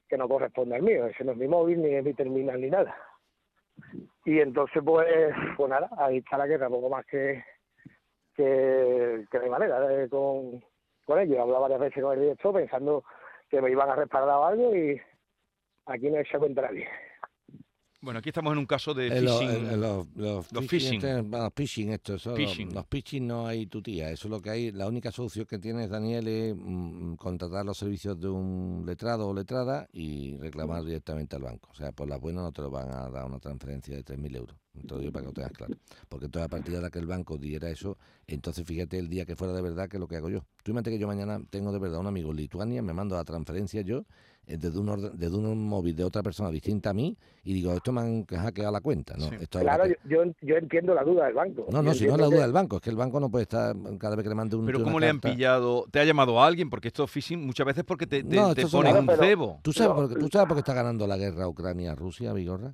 [0.09, 1.05] que no corresponde al mío.
[1.05, 2.95] Ese no es mi móvil, ni es mi terminal, ni nada.
[4.25, 5.07] Y entonces, pues,
[5.55, 7.43] pues nada, ahí está la guerra, poco más que,
[8.35, 9.79] que, de manera
[10.09, 10.63] con,
[11.05, 11.37] con ellos.
[11.37, 13.03] He hablado varias veces con el director pensando
[13.49, 14.99] que me iban a respaldar algo y
[15.85, 16.87] aquí no se cuenta nadie.
[17.99, 19.65] Bueno, aquí estamos en un caso de Eh, lo- phishing.
[19.71, 20.67] eh, los, los Los phishing,
[21.01, 21.05] phishing.
[21.05, 22.71] este, bueno, phishing, esto, eso, los- Phishing.
[22.71, 24.71] Los, phishing no hay tutía, eso es lo que hay.
[24.71, 29.33] La única solución que tienes, Daniel, es mm, contratar los servicios de un letrado o
[29.33, 31.69] letrada y reclamar directamente al banco.
[31.71, 34.35] O sea, por la buena no te lo van a dar una transferencia de 3.000
[34.35, 34.55] euros.
[34.79, 35.75] Te lo digo para que lo tengas claro.
[36.07, 39.25] Porque entonces a partir de ahora que el banco diera eso, entonces fíjate el día
[39.25, 40.45] que fuera de verdad que es lo que hago yo.
[40.61, 43.23] Tú imagínate que yo mañana tengo de verdad un amigo en Lituania, me mando la
[43.23, 44.05] transferencia yo
[44.55, 47.91] desde un, orden- desde un móvil de otra persona distinta a mí y digo, esto
[47.91, 49.15] me han hackeado la cuenta.
[49.17, 51.65] No, esto Claro, que- yo, yo, yo entiendo la duda del banco.
[51.69, 53.19] no, no, Yo si no es la duda que- del banco, es que el banco
[53.19, 55.35] no puede estar cada vez que le mande un Pero ¿cómo le han carta.
[55.35, 55.85] pillado?
[55.91, 56.69] ¿Te ha llamado a alguien?
[56.69, 59.59] Porque esto phishing muchas veces porque te, te, No, te estos son ponen un cebo.
[59.63, 62.73] ¿Tú sabes, por qué, ¿Tú sabes por qué está ganando la guerra Ucrania-Rusia, Vigorra?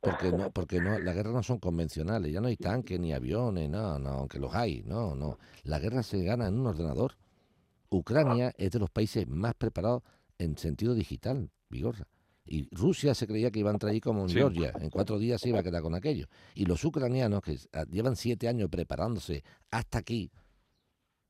[0.00, 3.68] Porque no, porque no, las guerras no son convencionales, ya no hay tanques ni aviones,
[3.68, 5.38] no, no, aunque los hay, no, no.
[5.64, 7.12] La guerra se gana en un ordenador.
[7.88, 10.02] Ucrania es de los países más preparados
[10.38, 12.06] en sentido digital, Vigorra.
[12.44, 14.36] Y Rusia se creía que iba a entrar ahí como en Sí.
[14.36, 16.28] Georgia, en cuatro días se iba a quedar con aquello.
[16.54, 20.30] Y los ucranianos, que ah, llevan siete años preparándose hasta aquí,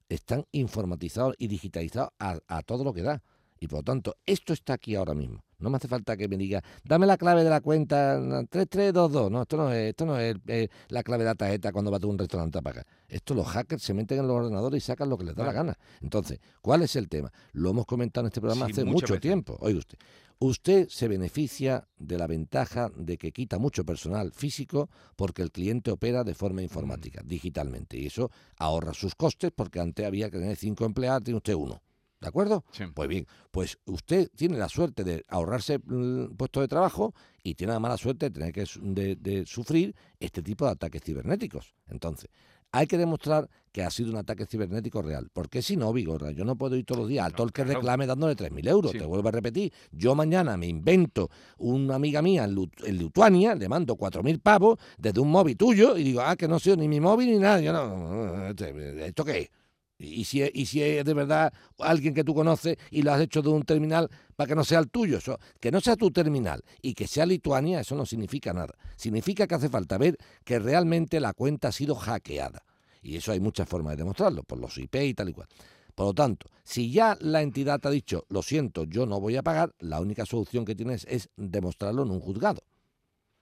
[0.08, 3.22] están informatizados y digitalizados a, a todo lo que da.
[3.58, 5.42] Y por lo tanto, esto está aquí ahora mismo.
[5.58, 9.30] No me hace falta que me diga, dame la clave de la cuenta no, 3322.
[9.30, 12.02] No, esto no es, esto no es eh, la clave de la tarjeta cuando vas
[12.02, 12.86] a un restaurante a pagar.
[13.08, 15.52] Esto los hackers se meten en los ordenadores y sacan lo que les da la
[15.52, 15.78] gana.
[16.02, 17.32] Entonces, ¿cuál es el tema?
[17.52, 19.20] Lo hemos comentado en este programa Sí, hace mucho veces.
[19.22, 19.56] tiempo.
[19.60, 19.96] Oiga usted,
[20.40, 25.90] usted se beneficia de la ventaja de que quita mucho personal físico porque el cliente
[25.90, 27.28] opera de forma informática, Mm.
[27.28, 27.96] digitalmente.
[27.96, 31.80] Y eso ahorra sus costes porque antes había que tener cinco empleados, tiene usted uno.
[32.20, 32.64] ¿De acuerdo?
[32.94, 37.74] Pues bien, pues usted tiene la suerte de ahorrarse mm, puesto de trabajo y tiene
[37.74, 41.74] la mala suerte de tener que de, de sufrir este tipo de ataques cibernéticos.
[41.88, 42.30] Entonces,
[42.72, 45.28] hay que demostrar que ha sido un ataque cibernético real.
[45.32, 47.62] Porque si no, Vigorra, yo no puedo ir todos los días al todo el que
[47.64, 47.78] claro.
[47.80, 48.92] reclame dándole 3.000 euros.
[48.92, 48.98] Sí.
[48.98, 49.72] Te vuelvo a repetir.
[49.92, 54.78] Yo mañana me invento una amiga mía en, Lut- en Lituania, le mando 4.000 pavos
[54.98, 57.60] desde un móvil tuyo y digo, ah, que no sé ni mi móvil ni nada.
[57.60, 59.50] Yo no, ¿esto qué es?
[59.98, 63.20] Y si, es- y si es de verdad alguien que tú conoces y lo has
[63.20, 66.10] hecho de un terminal para que no sea el tuyo, eso, que no sea tu
[66.10, 68.74] terminal y que sea Lituania, eso no significa nada.
[68.96, 72.62] Significa que hace falta ver que realmente la cuenta ha sido hackeada.
[73.02, 75.48] Y eso hay muchas formas de demostrarlo, por los IP y tal y cual.
[75.94, 79.36] Por lo tanto, si ya la entidad te ha dicho, lo siento, yo no voy
[79.36, 82.62] a pagar, la única solución que tienes es demostrarlo en un juzgado.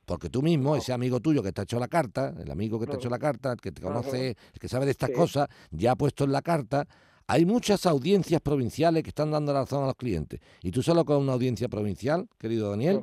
[0.05, 2.87] Porque tú mismo, ese amigo tuyo que te ha hecho la carta, el amigo que
[2.87, 5.15] te ha hecho la carta, el que te conoce, el que sabe de estas Sí.
[5.17, 6.87] cosas, ya ha puesto en la carta.
[7.27, 10.41] Hay muchas audiencias provinciales que están dando la razón a los clientes.
[10.63, 13.03] Y tú solo con una audiencia provincial, querido Daniel,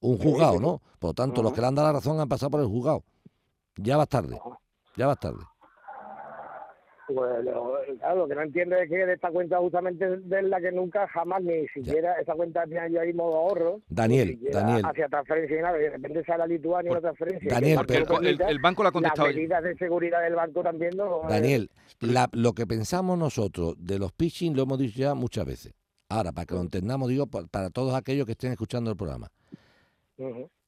[0.00, 0.60] un juzgado.
[0.60, 0.82] ¿no?
[0.98, 3.02] Por lo tanto, los que le han dado la razón han pasado por el juzgado.
[3.76, 4.38] Ya vas tarde.
[4.96, 5.42] Ya vas tarde.
[7.14, 10.60] Pues lo, claro, lo que no entiendo es que de esta cuenta justamente de la
[10.60, 13.80] que nunca jamás ni siquiera esa cuenta tenía yo ahí modo ahorro.
[13.88, 14.82] Daniel, Daniel.
[14.84, 17.50] Hacia transferencia y nada, y de repente sale a Lituania una transferencia.
[17.52, 21.22] Daniel, pero- el- banco le ha contestado- Las medidas de seguridad del banco también no.
[21.28, 25.74] Daniel, la- lo que pensamos nosotros de los phishing lo hemos dicho ya muchas veces.
[26.08, 29.28] Ahora, para que lo entendamos, digo, pa- para todos aquellos que estén escuchando el programa.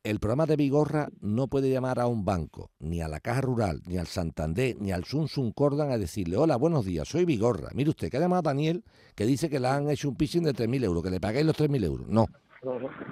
[0.04, 3.80] El programa de Vigorra no puede llamar a un banco, ni a la Caja Rural,
[3.86, 7.70] ni al Santander, ni al Sunsun Cordan a decirle, hola, buenos días, soy Vigorra.
[7.72, 8.84] Mire usted, que ha llamado a Daniel,
[9.14, 11.56] que dice que le han hecho un phishing de 3.000 euros, que le paguéis los
[11.56, 12.06] 3.000 euros.
[12.06, 12.26] No.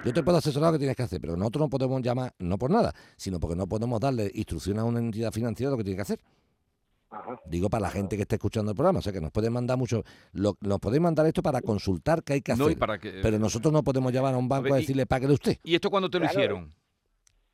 [0.05, 2.59] Yo te puedo asesorar lo que tienes que hacer, pero nosotros no podemos llamar, no
[2.59, 5.83] por nada, sino porque no podemos darle instrucciones a una entidad financiera de lo que
[5.85, 6.19] tiene que hacer.
[7.09, 7.39] Ajá.
[7.47, 9.77] Digo para la gente que está escuchando el programa, o sea que nos pueden mandar
[9.79, 12.65] mucho, lo- nos podéis mandar esto para consultar qué hay que hacer.
[12.65, 14.81] No, y para que- Pero nosotros no podemos llamar a un banco ver, a, y-
[14.81, 15.57] decirle páguele usted.
[15.63, 16.39] ¿Y esto cuándo te lo Claro.
[16.39, 16.73] hicieron?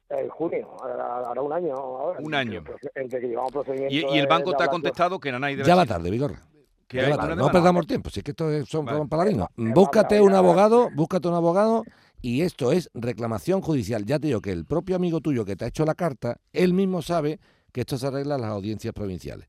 [0.09, 1.75] En junio, ahora un año.
[1.75, 2.63] Ahora, Un año.
[2.95, 3.93] Entre que llevamos procedimiento.
[3.95, 5.95] Y, y el banco te ha contestado que Nanay de la Ya va China.
[5.95, 6.41] tarde, Vigorra.
[6.87, 7.35] Que Ya una tarde.
[7.35, 9.05] No perdamos tiempo, si es que esto es- son Vale.
[9.07, 9.49] paladinos.
[9.49, 11.83] Eh, Búscate un abogado, búscate un abogado
[12.21, 14.03] y esto es reclamación judicial.
[14.05, 16.73] Ya te digo que el propio amigo tuyo que te ha hecho la carta, él
[16.73, 17.39] mismo sabe
[17.71, 19.47] que esto se arregla en las audiencias provinciales.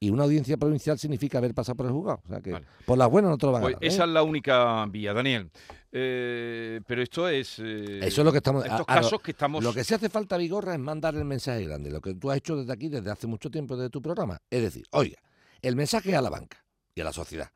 [0.00, 2.20] Y una audiencia provincial significa haber pasado por el juzgado.
[2.24, 3.84] O sea que por las buenas no te lo van Pues a dar.
[3.84, 3.86] ¿eh?
[3.88, 5.50] esa es la única vía, Daniel.
[5.90, 7.58] Eh, pero esto es...
[7.58, 8.64] eh, Eso es lo que estamos.
[8.64, 9.64] Estos a- a lo- casos que estamos...
[9.64, 11.90] Lo que se hace falta, Vigorra, es mandar el mensaje grande.
[11.90, 14.40] Lo que tú has hecho desde aquí, desde hace mucho tiempo, desde tu programa.
[14.50, 15.18] Es decir, oiga,
[15.62, 16.64] el mensaje a la banca
[16.94, 17.50] y a la sociedad.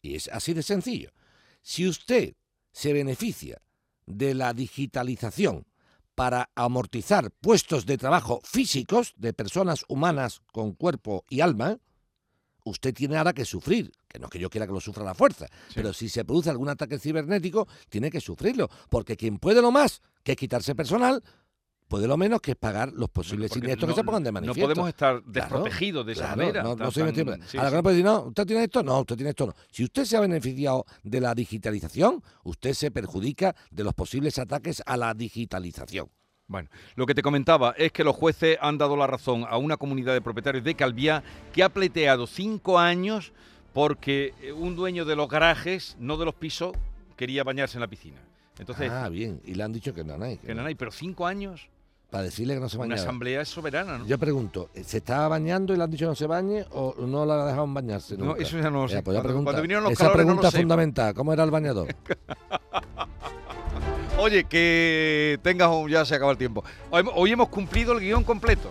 [0.00, 1.10] Y es así de sencillo.
[1.60, 2.34] Si usted
[2.72, 3.60] se beneficia
[4.06, 5.66] de la digitalización
[6.14, 11.78] para amortizar puestos de trabajo físicos de personas humanas con cuerpo y alma,
[12.64, 13.92] usted tiene ahora que sufrir.
[14.12, 16.50] Que no es que yo quiera que lo sufra la fuerza, pero si se produce
[16.50, 18.68] algún ataque cibernético, tiene que sufrirlo.
[18.90, 21.22] Porque quien puede lo más, que es quitarse personal,
[21.88, 24.30] puede lo menos, que es pagar los posibles porque siniestros no- que se pongan de
[24.30, 24.62] no manifiesto.
[24.62, 27.68] podemos estar Claro, desprotegidos de esa claro, manera, No, no tan- soy tan- sí, Ahora,
[27.68, 27.70] sí.
[27.72, 29.54] que no puede decir, no, usted tiene esto, no, usted tiene esto, no.
[29.70, 34.82] Si usted se ha beneficiado de la digitalización, usted se perjudica de los posibles ataques
[34.86, 36.08] a la digitalización.
[36.48, 39.76] Bueno, lo que te comentaba es que los jueces han dado la razón a una
[39.78, 43.32] comunidad de propietarios de Calviá que ha pleiteado cinco años
[43.72, 46.72] porque eh, un dueño de los garajes, no de los pisos,
[47.16, 48.18] quería bañarse en la piscina.
[48.58, 50.36] Entonces, ah, bien, y le han dicho que no, no hay.
[50.38, 51.68] que no hay, pero cinco años,
[52.10, 53.00] Para decirle que no se una bañara.
[53.02, 54.06] asamblea es soberana, ¿no?
[54.06, 57.46] Yo pregunto, ¿se estaba bañando y le han dicho no se bañe o no la
[57.46, 58.18] dejaron bañarse?
[58.18, 59.02] No, eso ya no lo sé.
[59.02, 59.44] pues ya Cuando- pregunta.
[59.46, 60.58] cuando vinieron los Esa calores no pregunta lo sé.
[60.58, 61.14] fundamental.
[61.14, 61.88] ¿Cómo era el bañador?
[64.18, 65.88] Oye, que tengas un...
[65.88, 66.62] ya se acaba el tiempo.
[66.90, 68.70] Hoy, hoy hemos cumplido el guion completo.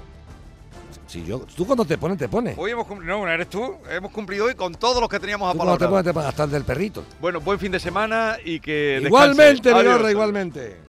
[1.11, 2.57] Si yo, tú cuando te pones, te pones.
[2.57, 5.57] Hoy hemos cumplido, no, eres tú, hemos cumplido hoy con todos los que teníamos Tú
[5.57, 7.03] cuando te pones, te pones hasta el del perrito.
[7.19, 9.73] Bueno, buen fin de semana y que Igualmente.
[9.73, 10.89] Vigorra, igualmente.